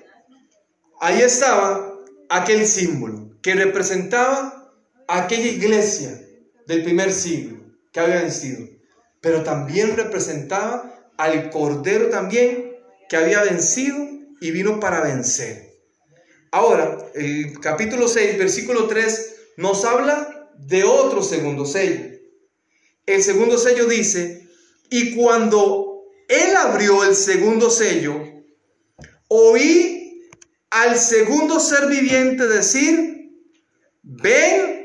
[1.00, 1.94] ahí estaba
[2.30, 4.74] aquel símbolo que representaba
[5.08, 6.20] aquella iglesia
[6.66, 7.60] del primer siglo
[7.92, 8.72] que había vencido
[9.22, 12.76] pero también representaba al Cordero también
[13.08, 13.98] que había vencido
[14.42, 15.70] y vino para vencer.
[16.52, 22.11] Ahora, el capítulo 6, versículo 3, nos habla de otro segundo sello.
[23.16, 24.48] El segundo sello dice,
[24.90, 28.22] y cuando él abrió el segundo sello,
[29.28, 30.30] oí
[30.70, 33.32] al segundo ser viviente decir,
[34.02, 34.82] ven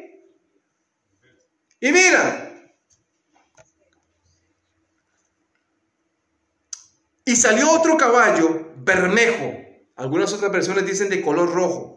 [1.81, 2.43] y mira.
[7.25, 9.53] Y salió otro caballo, bermejo,
[9.97, 11.96] algunas otras versiones dicen de color rojo.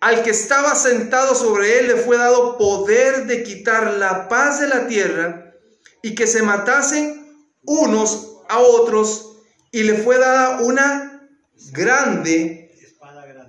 [0.00, 4.68] Al que estaba sentado sobre él le fue dado poder de quitar la paz de
[4.68, 5.54] la tierra
[6.02, 7.26] y que se matasen
[7.64, 9.38] unos a otros
[9.72, 11.28] y le fue dada una
[11.72, 12.70] grande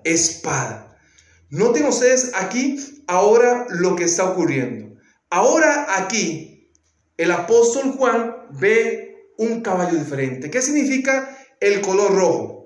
[0.03, 0.97] espada.
[1.49, 4.99] Noten ustedes aquí ahora lo que está ocurriendo.
[5.29, 6.71] Ahora aquí
[7.17, 10.49] el apóstol Juan ve un caballo diferente.
[10.49, 12.58] ¿Qué significa el color rojo?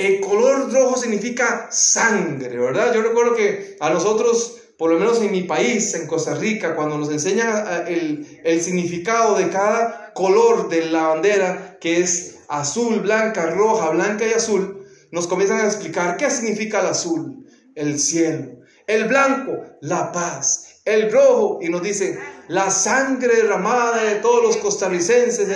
[0.00, 2.94] El color rojo significa sangre, ¿verdad?
[2.94, 6.96] Yo recuerdo que a nosotros, por lo menos en mi país, en Costa Rica, cuando
[6.96, 13.50] nos enseñan el, el significado de cada color de la bandera, que es azul, blanca,
[13.50, 18.52] roja, blanca y azul, nos comienzan a explicar qué significa el azul, el cielo,
[18.86, 24.56] el blanco, la paz, el rojo, y nos dice la sangre derramada de todos los
[24.56, 25.46] costarricenses,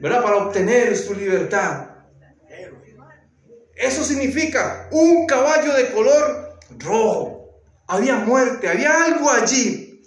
[0.00, 0.20] ¿verdad?
[0.20, 1.91] Para obtener su libertad.
[3.82, 7.60] Eso significa un caballo de color rojo.
[7.88, 10.00] Había muerte, había algo allí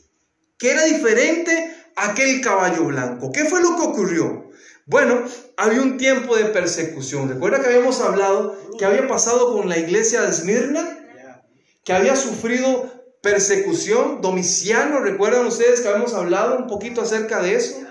[0.57, 3.33] que era diferente a aquel caballo blanco.
[3.33, 4.49] ¿Qué fue lo que ocurrió?
[4.85, 5.25] Bueno,
[5.57, 7.27] había un tiempo de persecución.
[7.27, 10.97] ¿Recuerda que habíamos hablado que había pasado con la iglesia de Esmirna?
[11.83, 12.89] Que había sufrido
[13.21, 17.81] persecución, Domiciano, ¿recuerdan ustedes que habíamos hablado un poquito acerca de eso?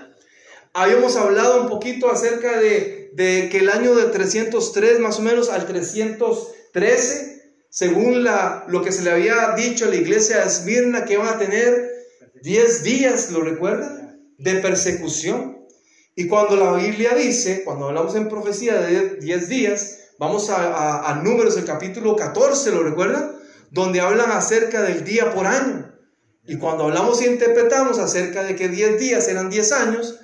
[0.73, 5.65] Habíamos hablado un poquito acerca de, que el año de 303 más o menos al
[5.65, 11.13] 313, según la, lo que se le había dicho a la iglesia de Esmirna, que
[11.13, 11.91] iban a tener
[12.41, 14.19] 10 días, ¿lo recuerdan?
[14.37, 15.65] De persecución.
[16.15, 21.11] Y cuando la Biblia dice, cuando hablamos en profecía de 10 días, vamos a, a,
[21.11, 23.35] a Números, el capítulo 14, ¿lo recuerdan?
[23.75, 25.91] donde hablan acerca del día por año.
[26.47, 30.19] Y cuando hablamos y interpretamos acerca de que 10 días eran 10 años,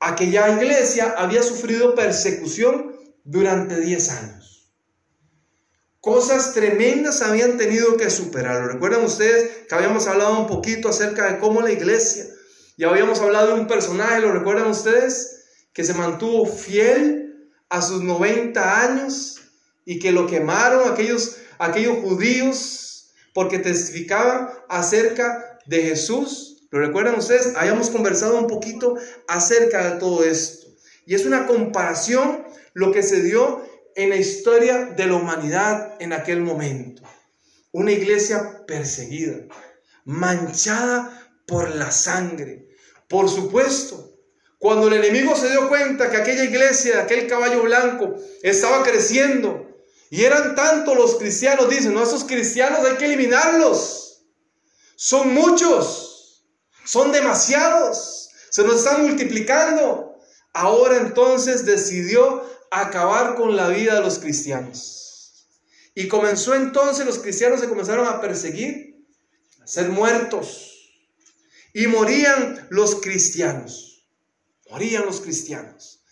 [0.00, 4.72] aquella iglesia había sufrido persecución durante 10 años.
[6.00, 8.66] Cosas tremendas habían tenido que superar.
[8.66, 12.26] ¿Recuerdan ustedes que habíamos hablado un poquito acerca de cómo la iglesia,
[12.76, 15.44] y habíamos hablado de un personaje, ¿lo recuerdan ustedes?
[15.72, 19.40] Que se mantuvo fiel a sus 90 años
[19.84, 26.45] y que lo quemaron aquellos, aquellos judíos porque testificaban acerca de Jesús.
[26.70, 27.54] ¿Lo recuerdan ustedes?
[27.56, 28.96] Habíamos conversado un poquito
[29.28, 30.66] acerca de todo esto.
[31.06, 33.62] Y es una comparación lo que se dio
[33.94, 37.02] en la historia de la humanidad en aquel momento.
[37.72, 39.46] Una iglesia perseguida,
[40.04, 42.68] manchada por la sangre.
[43.08, 44.18] Por supuesto,
[44.58, 49.66] cuando el enemigo se dio cuenta que aquella iglesia, aquel caballo blanco, estaba creciendo,
[50.10, 54.24] y eran tantos los cristianos, dicen, no, esos cristianos hay que eliminarlos.
[54.94, 56.05] Son muchos,
[56.86, 60.18] son demasiados, se nos están multiplicando.
[60.54, 65.46] Ahora entonces decidió acabar con la vida de los cristianos.
[65.94, 69.06] Y comenzó entonces, los cristianos se comenzaron a perseguir,
[69.62, 70.72] a ser muertos.
[71.72, 74.06] Y morían los cristianos.
[74.70, 76.02] Morían los cristianos.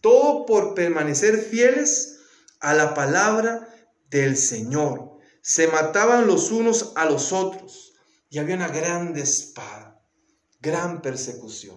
[0.00, 2.20] Todo por permanecer fieles
[2.60, 3.68] a la palabra
[4.08, 5.18] del Señor.
[5.42, 7.92] Se mataban los unos a los otros
[8.30, 9.83] y había una gran espada,
[10.64, 11.76] gran persecución.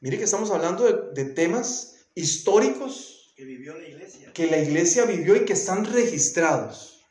[0.00, 4.32] Mire que estamos hablando de, temas históricos que vivió la iglesia.
[4.32, 7.04] Que la iglesia vivió y que están registrados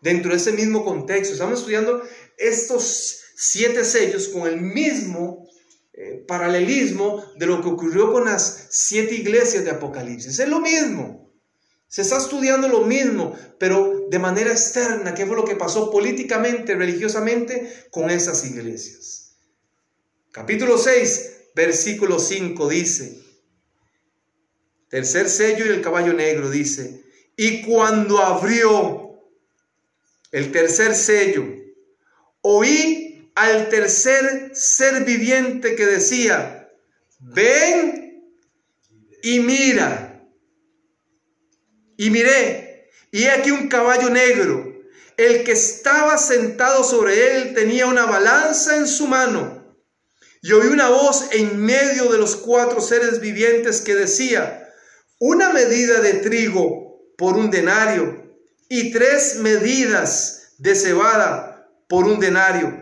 [0.00, 1.32] dentro de ese mismo contexto.
[1.32, 2.02] Estamos estudiando
[2.38, 5.48] estos siete sellos con el mismo
[5.92, 10.38] eh, paralelismo de lo que ocurrió con las siete iglesias de Apocalipsis.
[10.38, 11.26] Es lo mismo.
[11.88, 16.74] Se está estudiando lo mismo, pero de manera externa, qué fue lo que pasó políticamente,
[16.74, 19.15] religiosamente con esas iglesias.
[20.36, 23.22] Capítulo 6, versículo 5 dice,
[24.90, 27.02] tercer sello y el caballo negro dice,
[27.38, 29.18] y cuando abrió
[30.32, 31.46] el tercer sello,
[32.42, 36.70] oí al tercer ser viviente que decía,
[37.18, 38.22] ven
[39.22, 40.22] y mira.
[41.96, 44.84] Y miré, y he aquí un caballo negro.
[45.16, 49.55] El que estaba sentado sobre él tenía una balanza en su mano.
[50.46, 54.72] Y oí una voz en medio de los cuatro seres vivientes que decía,
[55.18, 58.32] una medida de trigo por un denario
[58.68, 62.80] y tres medidas de cebada por un denario.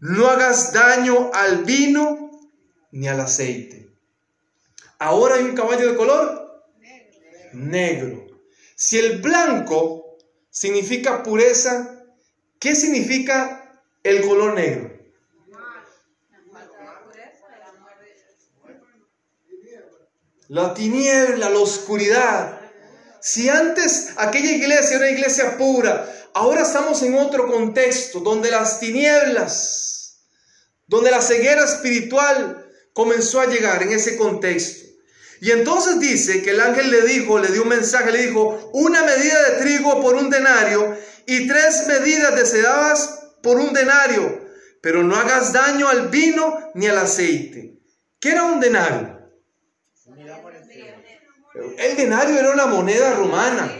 [0.00, 2.30] no hagas daño al vino
[2.92, 3.88] ni al aceite.
[4.98, 6.62] Ahora hay un caballo de color
[7.54, 8.26] negro.
[8.76, 10.18] Si el blanco
[10.50, 12.04] significa pureza,
[12.58, 14.97] ¿qué significa el color negro?
[20.48, 22.58] La tiniebla, la oscuridad.
[23.20, 28.80] Si antes aquella iglesia era una iglesia pura, ahora estamos en otro contexto donde las
[28.80, 30.20] tinieblas,
[30.86, 34.86] donde la ceguera espiritual comenzó a llegar en ese contexto.
[35.42, 39.04] Y entonces dice que el ángel le dijo, le dio un mensaje, le dijo, una
[39.04, 40.96] medida de trigo por un denario
[41.26, 44.48] y tres medidas de sedabas por un denario,
[44.80, 47.78] pero no hagas daño al vino ni al aceite.
[48.18, 49.17] ¿Qué era un denario?
[51.78, 53.70] El denario era una moneda romana,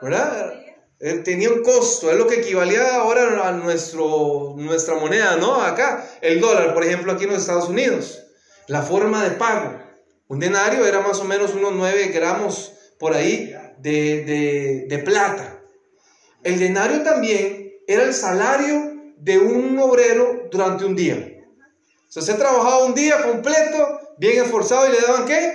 [0.00, 0.54] ¿verdad?
[1.24, 5.60] Tenía un costo, es lo que equivalía ahora a nuestro, nuestra moneda, ¿no?
[5.60, 8.22] Acá, el dólar, por ejemplo, aquí en los Estados Unidos.
[8.68, 9.78] La forma de pago.
[10.28, 15.60] Un denario era más o menos unos 9 gramos por ahí de, de plata.
[16.42, 21.34] El denario también era el salario de un obrero durante un día.
[22.08, 25.52] O sea, se trabajaba un día completo, bien esforzado, y le daban qué?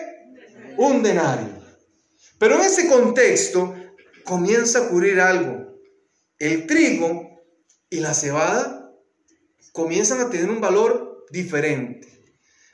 [0.78, 1.60] Un denario.
[2.38, 3.76] Pero en ese contexto
[4.24, 5.78] comienza a ocurrir algo.
[6.38, 7.42] El trigo
[7.90, 8.92] y la cebada
[9.74, 12.08] comienzan a tener un valor diferente.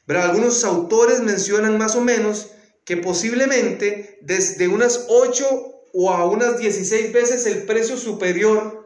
[0.06, 2.52] Pero algunos autores mencionan más o menos
[2.86, 8.86] que posiblemente desde unas 8 o a unas 16 veces el precio superior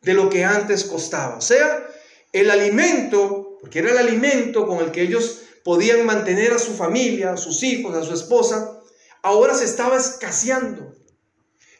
[0.00, 1.36] de lo que antes costaba.
[1.36, 1.86] O sea,
[2.32, 7.32] el alimento, porque era el alimento con el que ellos podían mantener a su familia,
[7.32, 8.80] a sus hijos, a su esposa,
[9.22, 10.94] ahora se estaba escaseando.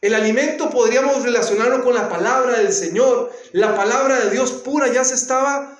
[0.01, 3.31] El alimento podríamos relacionarlo con la palabra del Señor.
[3.53, 5.79] La palabra de Dios pura ya se estaba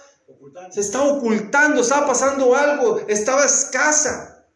[0.71, 4.47] se estaba ocultando, estaba pasando algo, estaba escasa.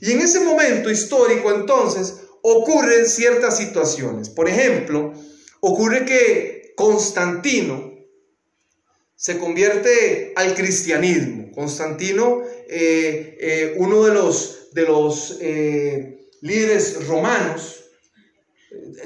[0.00, 4.30] Y en ese momento histórico entonces ocurren ciertas situaciones.
[4.30, 5.12] Por ejemplo,
[5.60, 7.87] ocurre que Constantino
[9.18, 11.50] se convierte al cristianismo.
[11.52, 17.84] Constantino, eh, eh, uno de los, de los eh, líderes romanos,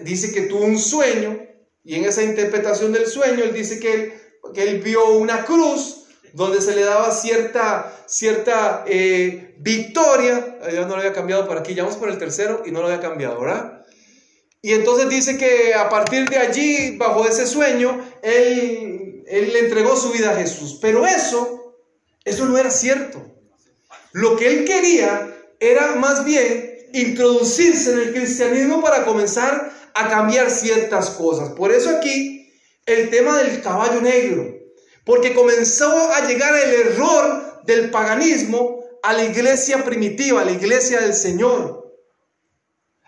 [0.03, 1.41] dice que tuvo un sueño
[1.83, 6.61] y en esa interpretación del sueño él dice que que él vio una cruz donde
[6.61, 10.59] se le daba cierta, cierta eh, victoria.
[10.73, 12.87] Yo no lo había cambiado por aquí, ya vamos por el tercero y no lo
[12.87, 13.85] había cambiado, ¿verdad?
[14.63, 19.97] Y entonces dice que a partir de allí, bajo ese sueño, él, él le entregó
[19.97, 20.79] su vida a Jesús.
[20.81, 21.77] Pero eso,
[22.25, 23.25] eso no era cierto.
[24.13, 30.51] Lo que él quería era más bien introducirse en el cristianismo para comenzar a cambiar
[30.51, 31.51] ciertas cosas.
[31.51, 32.53] Por eso aquí
[32.87, 34.59] el tema del caballo negro.
[35.05, 41.01] Porque comenzó a llegar el error del paganismo a la iglesia primitiva, a la iglesia
[41.01, 41.83] del Señor.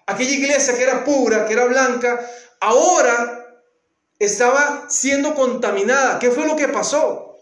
[0.06, 2.28] Aquella iglesia que era pura, que era blanca,
[2.60, 3.43] ahora
[4.18, 6.18] estaba siendo contaminada.
[6.18, 7.38] ¿Qué fue lo que pasó?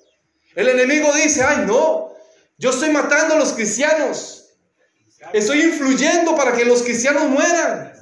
[0.55, 2.13] El enemigo dice, ay no,
[2.59, 4.51] yo estoy matando a los cristianos.
[5.33, 7.93] Estoy influyendo para que los cristianos mueran.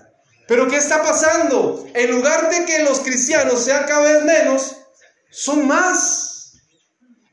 [0.49, 1.87] Pero ¿qué está pasando?
[1.95, 4.77] En lugar de que los cristianos sean cada vez menos,
[5.31, 6.55] son más.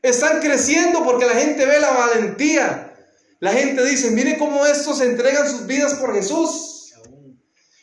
[0.02, 2.94] Están creciendo porque la gente ve la valentía.
[3.40, 6.94] La gente dice, mire cómo estos entregan sus vidas por Jesús.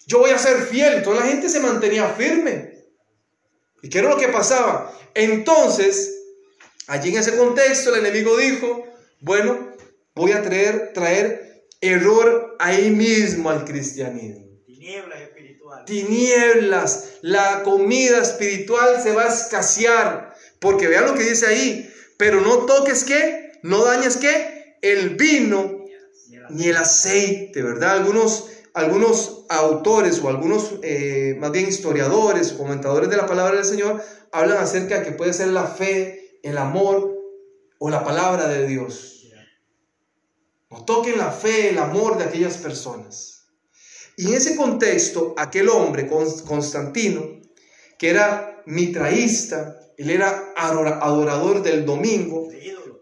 [0.07, 0.95] Yo voy a ser fiel.
[0.95, 2.74] Entonces la gente se mantenía firme.
[3.85, 4.91] ¿Y qué era lo que pasaba?
[5.13, 6.11] Entonces,
[6.87, 8.83] allí en ese contexto, el enemigo dijo,
[9.21, 9.75] bueno,
[10.15, 14.43] voy a traer, traer error ahí mismo al cristianismo.
[14.65, 15.85] Tinieblas espirituales.
[15.85, 17.09] Tinieblas.
[17.21, 20.33] La comida espiritual se va a escasear.
[20.59, 25.83] Porque vean lo que dice ahí pero no toques qué, no dañes qué, el vino
[26.49, 27.91] ni el aceite, ¿verdad?
[27.91, 34.03] Algunos, algunos autores o algunos eh, más bien historiadores comentadores de la palabra del Señor
[34.33, 37.15] hablan acerca de que puede ser la fe, el amor
[37.79, 39.31] o la palabra de Dios.
[40.69, 43.47] No toquen la fe, el amor de aquellas personas.
[44.17, 47.41] Y en ese contexto, aquel hombre, Constantino,
[47.97, 52.49] que era mitraísta, él era adorador del domingo,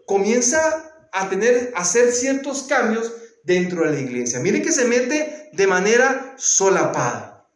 [0.06, 3.12] comienza a tener, a hacer ciertos cambios
[3.44, 4.40] dentro de la iglesia.
[4.40, 7.46] Mire que se mete de manera solapada.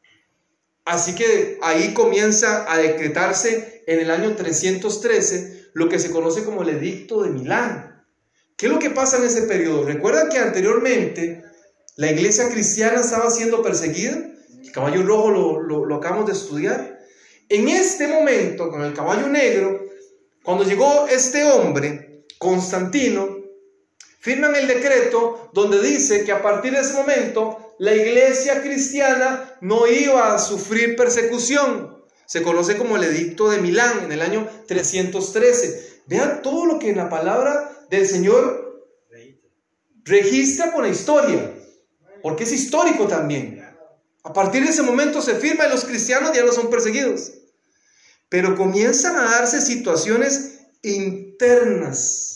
[0.84, 6.62] Así que ahí comienza a decretarse en el año 313 lo que se conoce como
[6.62, 8.05] el Edicto de Milán.
[8.57, 9.84] ¿Qué es lo que pasa en ese periodo?
[9.84, 11.45] Recuerda que anteriormente
[11.97, 14.18] la iglesia cristiana estaba siendo perseguida.
[14.62, 16.99] El caballo rojo lo, lo acabamos de estudiar.
[17.49, 19.86] En este momento, con el caballo negro,
[20.43, 23.38] Cuando llegó este hombre, Constantino,
[24.18, 29.86] firman el decreto donde dice que a partir de ese momento la iglesia cristiana no
[29.86, 32.04] iba a sufrir persecución.
[32.26, 36.02] Se conoce como el edicto de Milán en el año 313.
[36.06, 38.86] Vean todo lo que en la palabra del Señor
[40.04, 41.54] registra con la historia,
[42.22, 43.64] porque es histórico también.
[44.24, 47.32] A partir de ese momento se firma y los cristianos ya no son perseguidos.
[48.28, 52.27] Pero comienzan a darse situaciones internas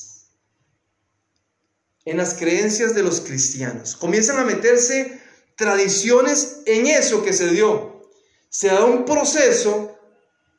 [2.05, 3.97] en las creencias de los cristianos.
[3.97, 5.21] Comienzan a meterse
[5.57, 8.11] tradiciones en eso que se dio.
[8.49, 9.99] Se da un proceso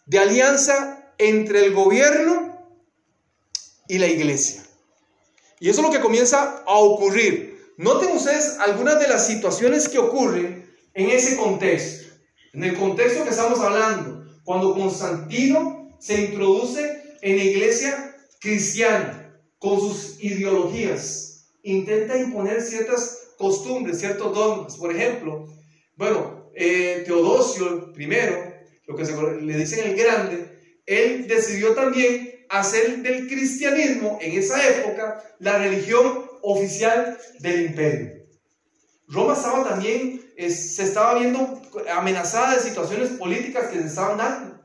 [0.05, 2.75] de alianza entre el gobierno
[3.87, 4.63] y la iglesia.
[5.59, 7.73] Y eso es lo que comienza a ocurrir.
[7.77, 12.13] Noten ustedes algunas de las situaciones que ocurren en ese contexto.
[12.53, 19.79] En el contexto que estamos hablando, cuando Constantino se introduce en la iglesia cristiana con
[19.79, 21.32] sus ideologías,
[21.63, 24.77] intenta imponer ciertas costumbres, ciertos dogmas.
[24.77, 25.47] Por ejemplo,
[25.95, 28.07] bueno, eh, Teodosio I,
[28.85, 30.53] lo que se, le dicen el grande,
[30.85, 38.23] él decidió también hacer del cristianismo en esa época la religión oficial del imperio.
[39.07, 41.61] Roma estaba también, se estaba viendo
[41.91, 44.59] amenazada de situaciones políticas que se estaban dando.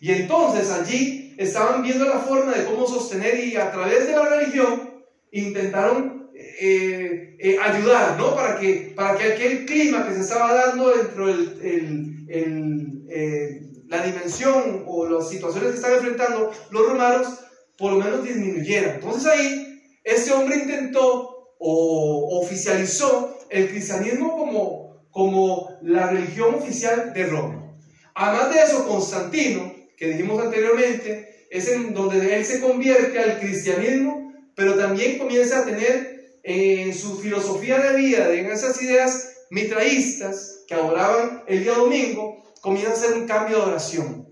[0.00, 4.28] Y entonces allí estaban viendo la forma de cómo sostener y a través de la
[4.28, 8.34] religión intentaron eh, eh, ayudar, ¿no?
[8.34, 14.84] Para que, para que aquel clima que se estaba dando dentro del eh, la dimensión
[14.86, 17.28] o las situaciones que estaban enfrentando los romanos,
[17.78, 18.94] por lo menos disminuyera.
[18.94, 27.26] Entonces ahí, este hombre intentó o oficializó el cristianismo como, como la religión oficial de
[27.26, 27.76] Roma.
[28.14, 34.32] Además de eso, Constantino, que dijimos anteriormente, es en donde él se convierte al cristianismo,
[34.56, 36.13] pero también comienza a tener
[36.44, 42.90] en su filosofía de vida, en esas ideas mitraístas que adoraban el día domingo, comienza
[42.90, 44.28] a hacer un cambio de oración.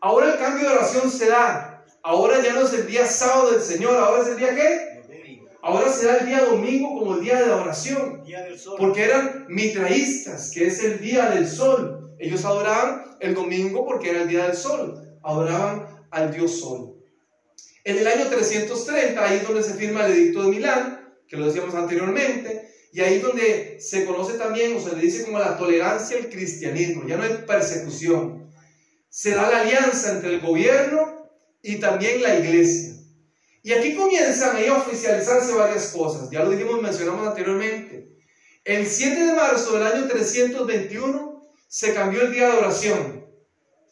[0.00, 1.84] Ahora el cambio de oración se da.
[2.02, 4.96] Ahora ya no es el día sábado del Señor, ahora es el día qué?
[5.62, 8.22] Ahora se da el día domingo como el día de la oración.
[8.78, 12.14] Porque eran mitraístas, que es el día del sol.
[12.18, 15.18] Ellos adoraban el domingo porque era el día del sol.
[15.24, 16.94] Adoraban al Dios sol.
[17.82, 21.46] En el año 330, ahí es donde se firma el edicto de Milán, que lo
[21.46, 26.16] decíamos anteriormente, y ahí donde se conoce también, o se le dice como la tolerancia
[26.16, 28.50] al cristianismo, ya no hay persecución.
[29.08, 31.28] Se da la alianza entre el gobierno
[31.62, 32.94] y también la iglesia.
[33.62, 38.16] Y aquí comienzan a oficializarse varias cosas, ya lo dijimos, mencionamos anteriormente.
[38.64, 43.26] El 7 de marzo del año 321 se cambió el día de oración,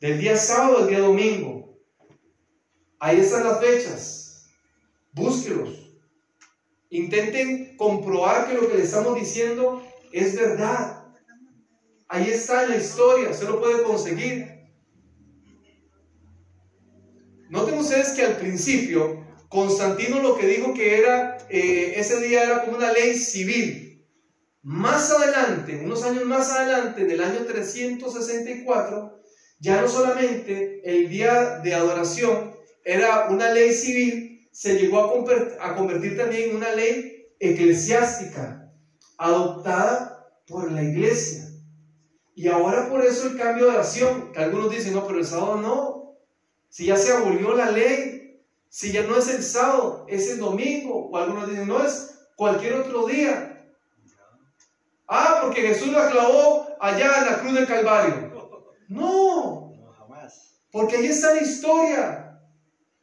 [0.01, 1.79] del día sábado al día domingo.
[2.99, 4.47] Ahí están las fechas,
[5.13, 5.84] búsquelos.
[6.91, 9.83] Intenten comprobar que lo que le estamos diciendo
[10.13, 11.05] es verdad.
[12.09, 14.55] Ahí está en la historia, usted lo puede conseguir.
[17.51, 22.65] Noten ustedes que al principio Constantino lo que dijo que era, eh, ese día era
[22.65, 24.05] como una ley civil.
[24.63, 29.21] Más adelante, unos años más adelante, en el año 364,
[29.61, 32.55] ya no solamente el día de adoración
[32.85, 38.71] era una ley civil, se llegó a convertir, también en una ley eclesiástica,
[39.19, 41.49] adoptada por la iglesia.
[42.37, 45.57] Y ahora por eso el cambio de oración, que algunos dicen, no, pero el sábado
[45.57, 46.17] no.
[46.69, 51.09] Si ya se abolió la ley, si ya no es el sábado, es el domingo,
[51.11, 53.61] o algunos dicen, no es cualquier otro día.
[55.09, 58.33] Ah, porque Jesús la clavó allá en la cruz del Calvario.
[58.89, 59.75] No,
[60.71, 62.24] porque ahí está la historia.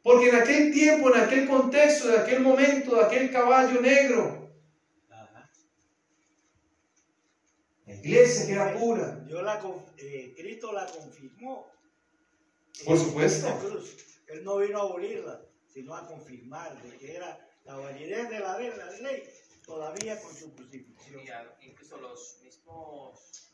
[0.03, 4.41] Porque en aquel tiempo, en aquel contexto, de aquel momento, de aquel caballo negro,
[7.85, 9.25] la iglesia que era pura.
[9.97, 11.67] Eh, Cristo la confirmó.
[12.85, 13.47] Por supuesto.
[14.27, 18.57] Él no vino a abolirla, sino a confirmar de que era la validez de la,
[18.57, 19.23] ley
[19.65, 21.21] todavía con su crucifixión.
[21.61, 23.51] incluso los mismos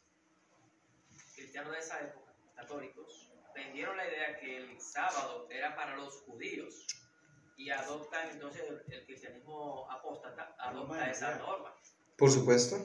[1.36, 3.27] cristianos de esa época, católicos,
[3.58, 6.86] vendieron la idea que el sábado era para los judíos
[7.58, 11.76] y adoptan entonces el, cristianismo apóstata, adopta esa norma.
[12.18, 12.76] Por supuesto.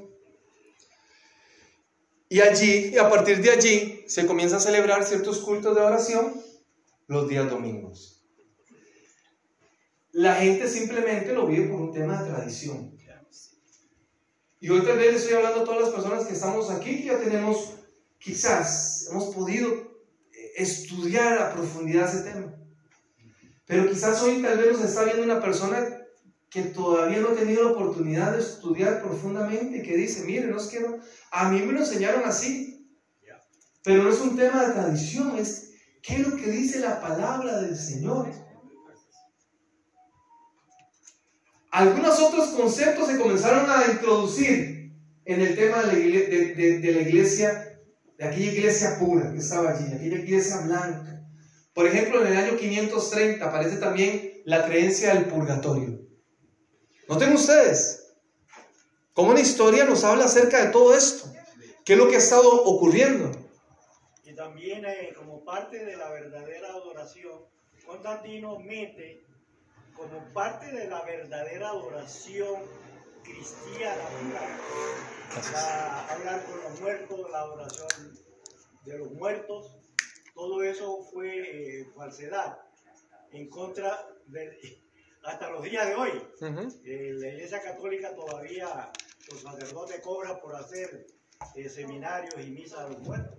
[2.28, 6.42] Y allí, y a partir de allí, se comienza a celebrar ciertos cultos de oración
[7.06, 8.24] los días domingos.
[10.12, 12.98] La gente simplemente lo vive por un tema de tradición.
[14.60, 17.18] Y hoy tal vez estoy hablando a todas las personas que estamos aquí, que ya
[17.18, 17.74] tenemos,
[18.18, 19.91] quizás, hemos podido
[20.56, 22.54] estudiar a profundidad ese tema.
[23.66, 25.98] Pero quizás hoy tal vez nos está viendo una persona
[26.50, 30.66] que todavía no ha tenido la oportunidad de estudiar profundamente que dice, mire, no es
[30.66, 30.84] que
[31.30, 32.86] a mí me lo enseñaron así,
[33.82, 35.72] pero no es un tema de tradición, es
[36.02, 38.30] qué es lo que dice la palabra del Señor.
[41.70, 44.92] Algunos otros conceptos se comenzaron a introducir
[45.24, 47.71] en el tema de la, iglesia, de, la iglesia,
[48.22, 51.26] de aquella iglesia pura que estaba allí, aquella iglesia blanca.
[51.74, 55.98] Por ejemplo, en el año 530 aparece también la creencia del purgatorio.
[57.08, 58.14] Noten ustedes
[59.12, 61.32] cómo una historia nos habla acerca de todo esto.
[61.84, 63.32] ¿Qué es lo que ha estado ocurriendo?
[64.24, 67.40] Y también eh, como parte de la verdadera adoración,
[67.84, 69.26] Constantino mete
[69.96, 72.62] como parte de la verdadera adoración
[73.24, 74.02] cristiana,
[76.08, 78.11] hablar con los muertos, la adoración
[78.84, 79.70] de los muertos,
[80.34, 82.58] todo eso fue eh, falsedad
[83.30, 84.82] en contra de,
[85.24, 86.10] hasta los días de hoy.
[86.84, 88.90] Eh, la Iglesia Católica todavía,
[89.30, 91.06] los sacerdotes cobran por hacer
[91.54, 93.38] eh, seminarios y misas a los muertos,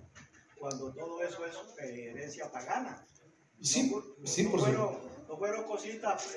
[0.57, 3.05] cuando todo eso es herencia pagana.
[3.61, 6.35] Sí, no, sí, por supuesto no fueron cositas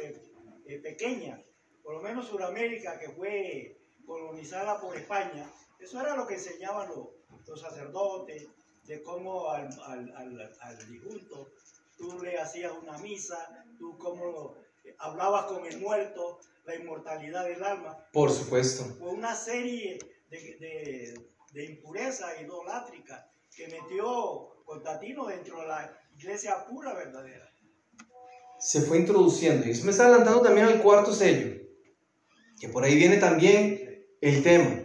[0.83, 1.41] pequeñas.
[1.83, 7.09] Por lo menos Sudamérica, que fue colonizada por España, eso era lo que enseñaban los,
[7.47, 8.49] los sacerdotes,
[8.87, 11.51] de cómo al, al, al, al, difunto
[11.97, 14.55] tú le hacías una misa, tú cómo
[14.99, 17.99] hablabas con el muerto, la inmortalidad del alma.
[18.12, 18.84] Por supuesto.
[18.99, 19.99] Fue una serie
[20.30, 27.51] de, de, de impureza idolátrica que metió Constantino dentro de la iglesia pura verdadera
[28.59, 29.66] se fue introduciendo.
[29.66, 31.57] Y eso me está adelantando también al cuarto sello,
[32.61, 34.82] que por ahí viene también el tema.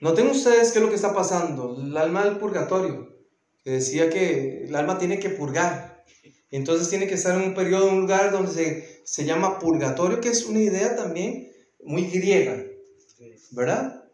[0.00, 1.76] Noten ustedes qué es lo que está pasando.
[1.80, 3.16] El alma del purgatorio,
[3.64, 6.04] que decía que el alma tiene que purgar.
[6.50, 10.20] Entonces tiene que estar en un periodo, en un lugar donde se, se llama purgatorio,
[10.20, 11.52] que es una idea también
[11.84, 12.62] muy griega,
[13.52, 14.04] ¿verdad?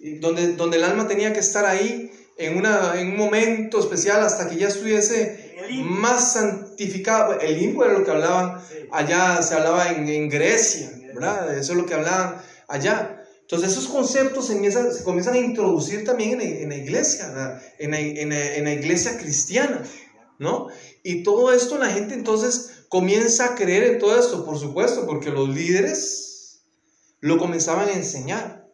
[0.00, 4.22] Y donde, donde el alma tenía que estar ahí en, una, en un momento especial
[4.22, 7.38] hasta que ya estuviese más santificado.
[7.40, 8.60] El limbo era lo que hablaban
[8.90, 11.56] allá, se hablaba en, Grecia, ¿verdad?
[11.56, 13.21] Eso es lo que hablaban allá.
[13.42, 18.72] Entonces esos conceptos se comienzan, a introducir también en, la iglesia, en la, en la,
[18.72, 19.82] iglesia cristiana,
[20.38, 20.68] ¿no?
[21.02, 25.30] Y todo esto la gente entonces comienza a creer en todo esto, por supuesto, porque
[25.30, 26.62] los líderes
[27.20, 28.68] lo comenzaban a enseñar.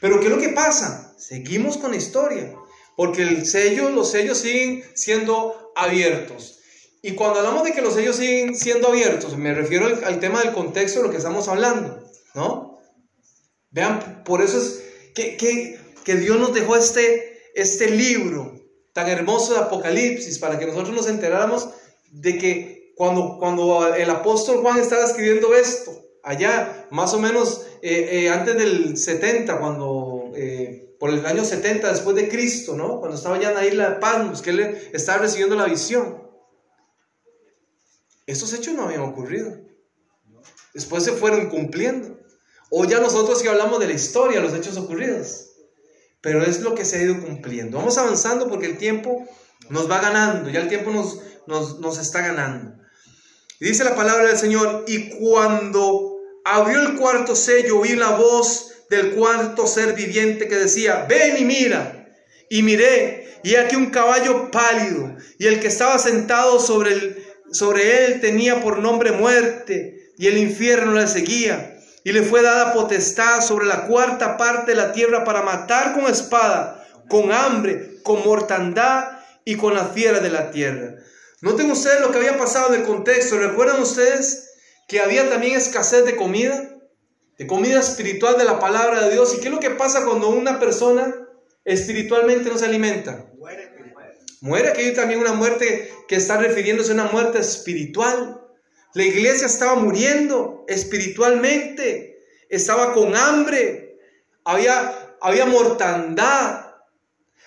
[0.00, 1.14] Pero ¿qué es lo que pasa?
[1.16, 2.54] Seguimos con la historia,
[2.96, 6.58] porque el sello, los sellos siguen siendo abiertos.
[7.02, 10.52] Y cuando hablamos de que los sellos siguen siendo abiertos, me refiero al, tema del
[10.52, 12.02] contexto de lo que estamos hablando,
[12.34, 12.71] ¿no?
[13.72, 15.36] Vean, por eso es que,
[16.04, 18.60] que, Dios nos dejó este, este libro
[18.92, 21.70] tan hermoso de Apocalipsis, para que nosotros nos enteráramos
[22.10, 25.90] de que cuando, cuando el apóstol Juan estaba escribiendo esto,
[26.22, 31.90] allá más o menos eh, eh, antes del 70, cuando eh, por el año 70
[31.90, 33.00] después de Cristo, ¿no?
[33.00, 34.60] Cuando estaba ya en la isla de Palmos, que él
[34.92, 36.22] estaba recibiendo la visión.
[38.26, 39.58] Estos hechos no habían ocurrido.
[40.74, 42.21] Después se fueron cumpliendo.
[42.74, 45.50] O ya nosotros sí hablamos de la historia, los hechos ocurridos.
[46.22, 47.76] Pero es lo que se ha ido cumpliendo.
[47.76, 49.28] Vamos avanzando porque el tiempo
[49.68, 52.82] nos va ganando, ya el tiempo nos, nos, nos está ganando.
[53.60, 56.16] Y dice la palabra del Señor, y cuando
[56.46, 61.44] abrió el cuarto sello, oí la voz del cuarto ser viviente que decía, ven y
[61.44, 62.08] mira.
[62.48, 68.20] Y miré, y aquí un caballo pálido, y el que estaba sentado sobre, sobre él
[68.22, 71.72] tenía por nombre muerte, y el infierno le seguía.
[72.04, 76.06] Y le fue dada potestad sobre la cuarta parte de la tierra para matar con
[76.06, 80.96] espada, con hambre, con mortandad y con la fiera de la tierra.
[81.40, 83.38] Noten ustedes lo que había pasado en el contexto.
[83.38, 84.50] ¿Recuerdan ustedes
[84.88, 86.68] que había también escasez de comida?
[87.38, 89.34] de comida espiritual de la palabra de Dios.
[89.34, 91.14] ¿Y qué es lo que pasa cuando una persona
[91.64, 93.26] espiritualmente no se alimenta?
[93.36, 93.72] Muere.
[94.40, 98.41] Muere, aquí hay también una muerte que está refiriéndose a una muerte espiritual.
[98.94, 103.98] La iglesia estaba muriendo espiritualmente, estaba con hambre,
[104.44, 106.66] había, había mortandad.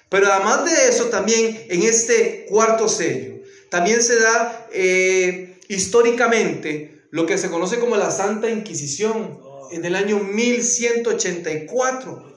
[0.10, 3.36] Pero además de eso, también en este cuarto sello,
[3.70, 9.39] también se da eh, históricamente lo que se conoce como la Santa Inquisición
[9.72, 12.36] en el año 1184,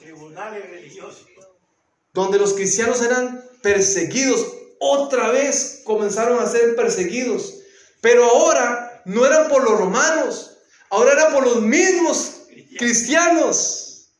[2.13, 7.59] donde los cristianos eran perseguidos, otra vez comenzaron a ser perseguidos,
[8.01, 10.59] pero ahora no eran por los romanos,
[10.91, 12.43] ahora eran por los mismos
[12.79, 14.11] cristianos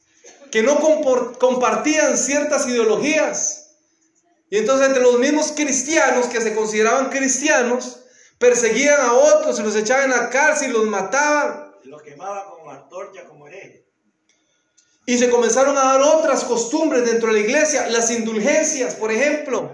[0.51, 0.81] que no
[1.39, 3.77] compartían ciertas ideologías.
[4.49, 7.99] Y entonces entre los mismos cristianos que se consideraban cristianos,
[8.39, 11.71] perseguían a otros y los echaban en la cárcel y los mataban.
[11.85, 13.83] Los quemaban con antorcha como herejes.
[15.05, 19.71] Y se comenzaron a dar otras costumbres dentro de la iglesia, las indulgencias, por ejemplo.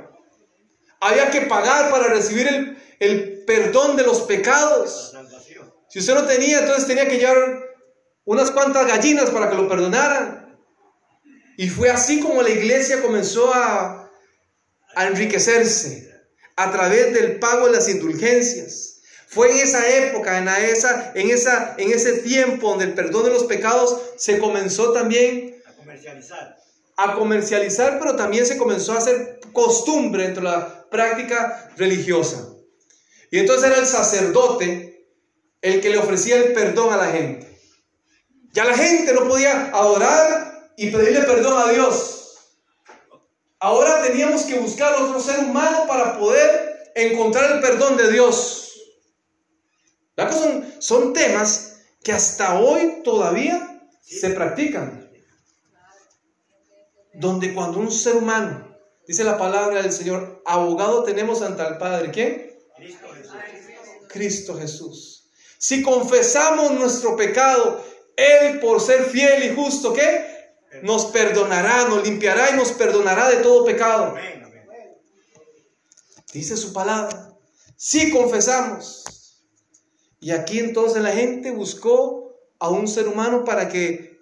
[0.99, 5.13] Había que pagar para recibir el, el perdón de los pecados.
[5.89, 7.61] Si usted no tenía, entonces tenía que llevar
[8.25, 10.57] unas cuantas gallinas para que lo perdonaran.
[11.57, 14.11] Y fue así como la iglesia comenzó a,
[14.97, 16.11] a enriquecerse
[16.57, 19.01] a través del pago de las indulgencias.
[19.29, 23.25] Fue en esa época, en, la- esa, en, esa, en ese tiempo donde el perdón
[23.25, 26.57] de los pecados se comenzó también A comercializar.
[26.97, 32.49] a comercializar, pero también se comenzó a hacer costumbre dentro de la práctica religiosa.
[33.31, 35.09] Y entonces era el sacerdote
[35.61, 37.59] el que le ofrecía el perdón a la gente.
[38.53, 42.55] Ya la gente no podía adorar y pedirle perdón a Dios.
[43.59, 48.81] Ahora teníamos que buscar otro ser humano para poder encontrar el perdón de Dios.
[50.17, 55.05] ¿Verdad que Son, son temas que hasta hoy todavía se practican
[57.15, 62.11] donde cuando un ser humano, dice la palabra del Señor, abogado tenemos ante el Padre,
[62.11, 62.54] ¿quién?
[64.09, 65.31] Cristo Jesús.
[65.59, 67.85] Si confesamos nuestro pecado,
[68.17, 70.35] Él por ser fiel y justo, ¿qué?
[70.83, 74.15] Nos perdonará, nos limpiará y nos perdonará de todo pecado.
[76.33, 77.33] Dice su palabra.
[77.77, 79.05] Si confesamos.
[80.21, 84.19] Y aquí entonces la gente buscó a un ser humano para que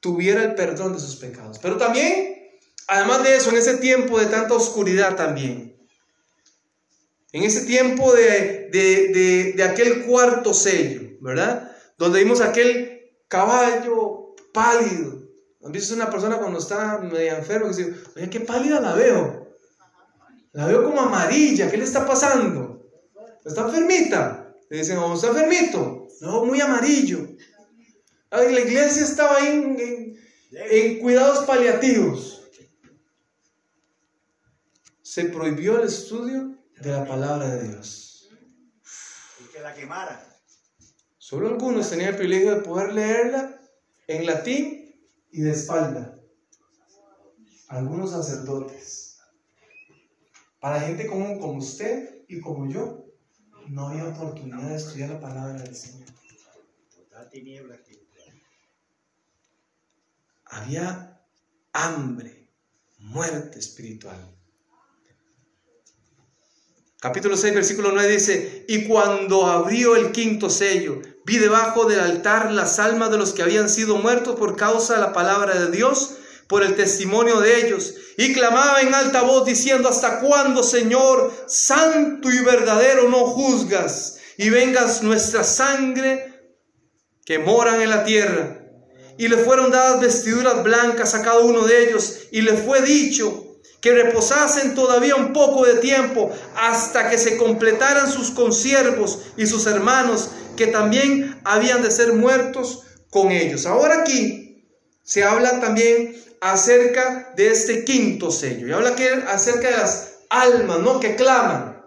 [0.00, 1.58] tuviera el perdón de sus pecados.
[1.58, 2.58] Pero también,
[2.88, 5.69] además de eso, en ese tiempo de tanta oscuridad también,
[7.32, 11.70] en ese tiempo de, de- de- de aquel cuarto sello, ¿verdad?
[11.96, 15.20] Donde vimos aquel caballo pálido.
[15.62, 19.54] ¿Han visto una persona cuando está media enferma que dice, oye, qué pálida la veo?
[20.52, 22.90] La veo como amarilla, ¿qué le está pasando?
[23.44, 24.52] ¿Está enfermita?
[24.68, 26.08] Le dicen, ¿o está enfermito?
[26.20, 27.28] No, muy amarillo.
[28.30, 30.16] La iglesia estaba ahí en-
[30.52, 32.42] en cuidados paliativos.
[35.02, 38.30] Se prohibió el estudio de la palabra de Dios.
[39.40, 40.26] Y que la quemara.
[41.18, 43.60] Solo algunos tenían el privilegio de poder leerla
[44.06, 45.00] en latín
[45.30, 46.18] y de espalda.
[47.68, 49.18] Algunos sacerdotes.
[50.58, 53.06] Para gente común como usted y como yo,
[53.68, 56.08] no había oportunidad de estudiar la palabra del Señor.
[60.46, 61.22] Había
[61.72, 62.50] hambre,
[62.98, 64.39] muerte espiritual.
[67.02, 72.52] Capítulo 6, versículo 9 dice, y cuando abrió el quinto sello, vi debajo del altar
[72.52, 76.16] las almas de los que habían sido muertos por causa de la palabra de Dios,
[76.46, 82.30] por el testimonio de ellos, y clamaba en alta voz diciendo, ¿hasta cuándo, Señor, santo
[82.30, 86.52] y verdadero, no juzgas y vengas nuestra sangre
[87.24, 88.58] que moran en la tierra?
[89.16, 93.49] y le fueron dadas vestiduras blancas a cada uno de ellos, y le fue dicho
[93.80, 99.66] que reposasen todavía un poco de tiempo hasta que se completaran sus consiervos y sus
[99.66, 103.66] hermanos, que también habían de ser muertos con ellos.
[103.66, 104.66] Ahora aquí
[105.02, 110.78] se habla también acerca de este quinto sello, y habla que acerca de las almas,
[110.80, 111.00] ¿no?
[111.00, 111.82] Que claman.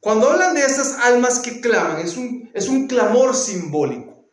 [0.00, 4.26] Cuando hablan de estas almas que claman, es un, es un clamor simbólico.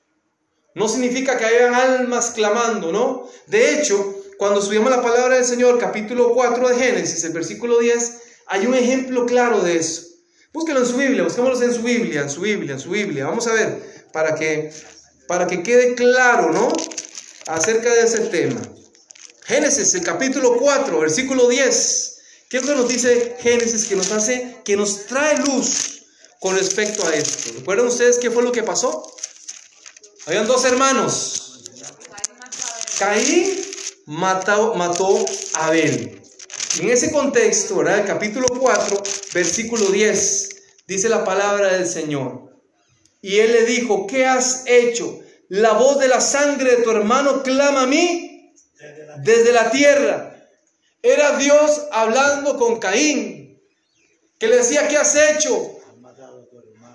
[0.75, 3.27] No significa que hayan almas clamando, ¿no?
[3.47, 8.13] De hecho, cuando estudiamos la palabra del Señor, capítulo 4 de Génesis, el versículo 10,
[8.47, 10.03] hay un ejemplo claro de eso.
[10.53, 13.25] Búsquelo en su Biblia, busquémoslo en su Biblia, en su Biblia, en su Biblia.
[13.25, 14.71] Vamos a ver, para que,
[15.27, 16.71] para que quede claro, ¿no?
[17.47, 18.61] Acerca de ese tema.
[19.43, 22.21] Génesis, el capítulo 4, versículo 10.
[22.49, 26.05] ¿Qué es lo que nos dice Génesis que nos hace, que nos trae luz
[26.39, 27.51] con respecto a esto?
[27.57, 29.05] ¿Recuerdan ustedes qué fue lo que pasó?
[30.27, 31.35] Habían dos hermanos.
[32.97, 33.68] Caín
[34.09, 36.19] mató, mató a Abel.
[36.79, 37.99] En ese contexto, ¿verdad?
[37.99, 39.03] El capítulo 4,
[39.33, 40.49] versículo 10,
[40.87, 42.49] dice la palabra del Señor.
[43.21, 45.19] Y él le dijo, ¿qué has hecho?
[45.49, 48.53] La voz de la sangre de tu hermano clama a mí
[49.23, 50.35] Desde la tierra.
[51.03, 53.61] Era Dios hablando con Caín,
[54.39, 55.77] que le decía, ¿qué has hecho?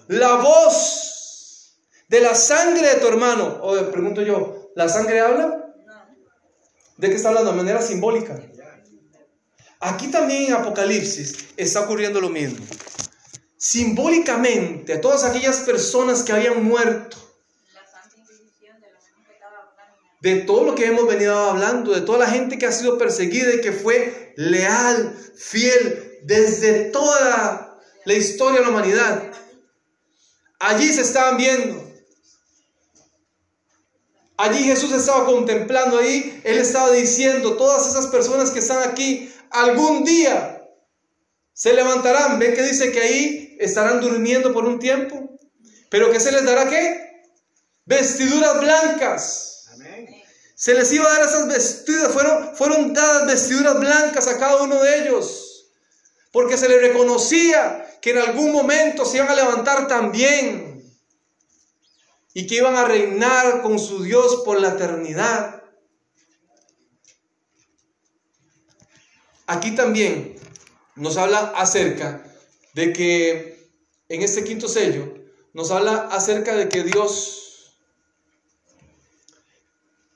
[0.08, 1.76] La voz
[2.08, 3.60] de la sangre de tu hermano.
[3.62, 5.63] O pregunto yo, ¿la sangre habla?
[6.96, 7.50] ¿De qué está hablando?
[7.50, 8.40] De manera simbólica.
[9.80, 12.64] Aquí también en Apocalipsis está ocurriendo lo mismo.
[13.56, 17.16] Simbólicamente, a todas aquellas personas que habían muerto,
[20.20, 23.54] de todo lo que hemos venido hablando, de toda la gente que ha sido perseguida
[23.54, 29.22] y que fue leal, fiel, desde toda la historia de la humanidad.
[30.58, 31.83] Allí se estaban viendo.
[34.36, 40.04] Allí Jesús estaba contemplando ahí, Él estaba diciendo, todas esas personas que están aquí, algún
[40.04, 40.68] día
[41.52, 42.38] se levantarán.
[42.38, 45.38] ¿Ven que dice que ahí estarán durmiendo por un tiempo?
[45.88, 47.22] Pero que se les dará qué?
[47.86, 49.50] Vestiduras blancas.
[50.56, 54.82] Se les iba a dar esas vestiduras, fueron, fueron dadas vestiduras blancas a cada uno
[54.82, 55.70] de ellos.
[56.32, 60.73] Porque se les reconocía que en algún momento se iban a levantar también
[62.34, 65.62] y que iban a reinar con su Dios por la eternidad.
[69.46, 70.36] Aquí también
[70.96, 72.24] nos habla acerca
[72.74, 73.70] de que
[74.08, 75.14] en este quinto sello
[75.52, 77.76] nos habla acerca de que Dios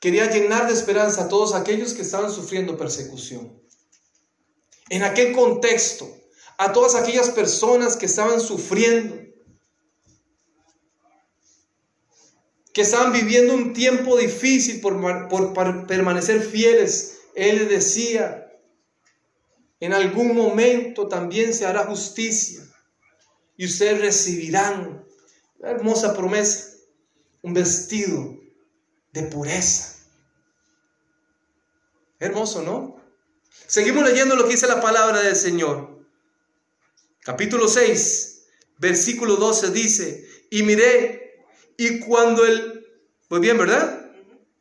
[0.00, 3.62] quería llenar de esperanza a todos aquellos que estaban sufriendo persecución.
[4.90, 6.10] En aquel contexto,
[6.56, 9.27] a todas aquellas personas que estaban sufriendo,
[12.72, 17.20] que estaban viviendo un tiempo difícil por, por, permanecer fieles.
[17.34, 18.52] Él decía,
[19.80, 22.62] en algún momento también se hará justicia
[23.56, 25.04] y ustedes recibirán,
[25.58, 26.76] una hermosa promesa,
[27.42, 28.38] un vestido
[29.12, 29.96] de pureza.
[32.20, 32.96] Hermoso, ¿no?
[33.66, 36.06] Seguimos leyendo lo que dice la palabra del Señor.
[37.22, 38.46] Capítulo 6,
[38.78, 41.27] versículo 12 dice, y miré
[41.80, 42.84] y cuando él,
[43.28, 44.10] pues bien, ¿verdad?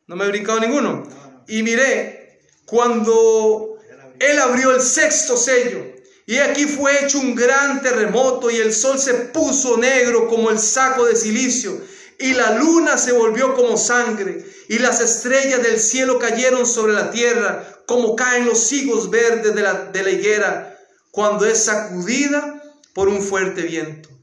[0.06, 1.02] No me he brincado ninguno.
[1.48, 3.76] Y miré, cuando
[4.20, 5.84] él abrió el sexto sello,
[6.26, 10.60] y aquí fue hecho un gran terremoto, y el sol se puso negro como el
[10.60, 11.80] saco de silicio,
[12.20, 17.10] y la luna se volvió como sangre, y las estrellas del cielo cayeron sobre la
[17.10, 20.78] tierra, como caen los higos verdes de la, de la higuera,
[21.10, 22.62] cuando es sacudida
[22.92, 24.17] por un fuerte viento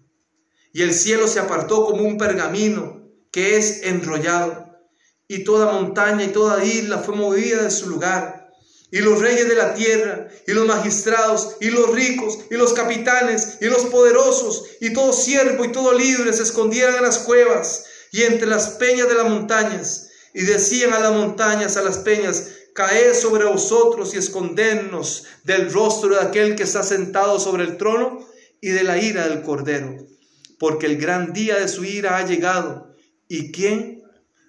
[0.76, 3.02] y el cielo se apartó como un pergamino
[3.32, 4.78] que es enrollado,
[5.26, 8.52] y toda montaña y toda isla fue movida de su lugar,
[8.92, 13.60] y los reyes de la tierra, y los magistrados, y los ricos, y los capitanes,
[13.62, 18.24] y los poderosos, y todo siervo y todo libre se escondieron en las cuevas y
[18.24, 23.14] entre las peñas de las montañas, y decían a las montañas, a las peñas, caed
[23.14, 28.28] sobre vosotros y escondernos del rostro de aquel que está sentado sobre el trono
[28.60, 30.15] y de la ira del cordero
[30.60, 32.96] porque el gran día de su ira ha llegado.
[33.28, 34.04] ¿Y quién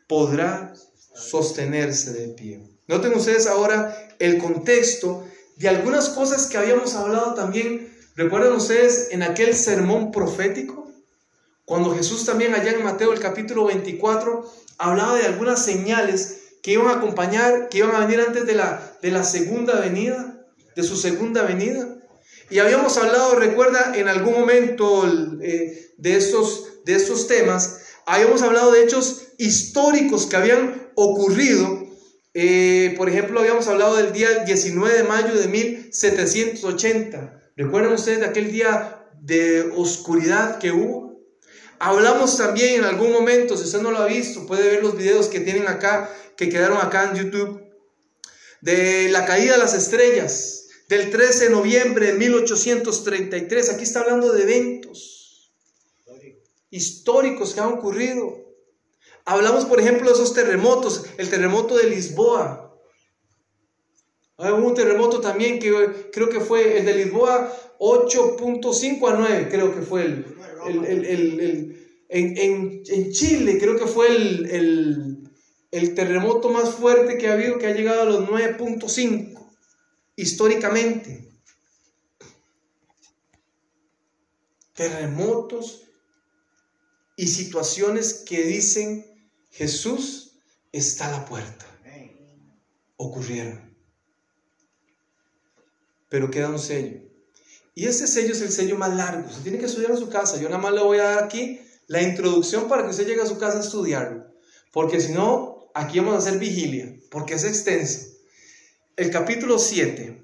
[0.07, 0.75] podrá
[1.15, 2.61] sostenerse de pie?
[2.89, 5.25] Noten ustedes ahora el contexto
[5.57, 7.93] de algunas cosas que habíamos hablado también.
[8.15, 10.91] ¿Recuerdan ustedes en aquel sermón profético?
[11.65, 14.45] Cuando Jesús también allá en Mateo el capítulo 24
[14.79, 18.97] hablaba de algunas señales que iban a acompañar, que iban a venir antes de la,
[19.03, 20.45] de la segunda venida,
[20.75, 21.89] de su segunda venida.
[22.51, 25.05] Y habíamos hablado, recuerda, en algún momento
[25.43, 31.85] eh, de, estos, de temas, habíamos hablado de hechos históricos que habían ocurrido.
[32.35, 37.53] Eh, por ejemplo, habíamos hablado del día 19 de mayo de 1780.
[37.57, 41.07] ¿Recuerdan ustedes de aquel día de oscuridad que hubo?
[41.79, 45.29] Hablamos también en algún momento, si usted no lo ha visto, puede ver los videos
[45.29, 47.63] que tienen acá, que quedaron acá en YouTube,
[48.63, 53.71] de la caída de las estrellas del 13 de noviembre de 1833.
[53.71, 55.16] Aquí está hablando de eventos
[56.71, 58.47] históricos que han ocurrido.
[59.25, 62.63] Hablamos, por ejemplo, de esos terremotos, el terremoto de Lisboa.
[64.39, 69.75] Hubo un terremoto también que creo que fue el de Lisboa 8.5 a 9, creo
[69.75, 70.25] que fue el,
[72.09, 75.31] en, en, Chile, creo que fue el,
[75.71, 79.51] el terremoto más fuerte que ha habido, que ha llegado a los 9.5
[80.17, 81.29] históricamente.
[84.75, 85.86] Terremotos
[87.17, 89.07] y situaciones que dicen
[89.51, 90.39] Jesús
[90.73, 91.67] está a la puerta.
[92.99, 93.77] Ocurrieron.
[96.09, 97.01] Pero queda un sello.
[97.75, 99.31] Y ese sello es el sello más largo.
[99.31, 100.41] Se tiene que estudiar en su casa.
[100.41, 103.27] Yo nada más le voy a dar aquí la introducción para que usted llegue a
[103.27, 104.33] su casa a estudiarlo.
[104.73, 106.99] Porque si no, aquí vamos a hacer vigilia.
[107.11, 108.17] Porque es extenso
[108.97, 110.23] el capítulo 7.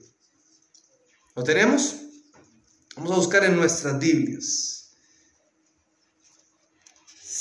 [1.36, 1.96] ¿Lo tenemos?
[2.96, 4.81] Vamos a buscar en nuestras Biblias.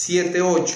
[0.04, 0.76] 7, 8.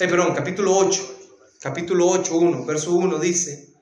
[0.00, 1.16] Eh, perdón, capítulo 8.
[1.58, 3.74] Capítulo 8, 1, verso 1 dice,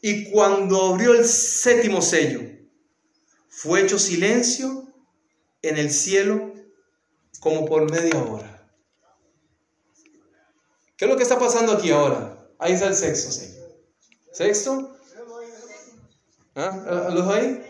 [0.00, 2.40] y cuando abrió el séptimo sello,
[3.48, 4.88] fue hecho silencio
[5.62, 6.52] en el cielo
[7.40, 8.68] como por media hora.
[10.96, 12.48] ¿Qué es lo que está pasando aquí ahora?
[12.60, 13.62] Ahí está el sexto sello.
[14.32, 14.96] ¿Sexto?
[16.54, 17.08] ¿Ah?
[17.12, 17.64] ¿Los ahí?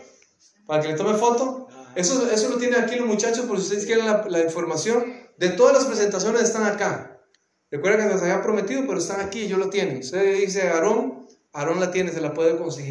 [0.67, 1.67] Para que le tome foto.
[1.95, 5.73] Eso, eso lo tienen aquí los muchachos por si ustedes quieren la, información De todas
[5.73, 7.19] las presentaciones están acá.
[7.69, 9.99] Recuerda que nos había prometido, pero están aquí, yo lo tiene.
[9.99, 12.81] Usted dice Aarón, Aarón la tiene, se la puede conseguir.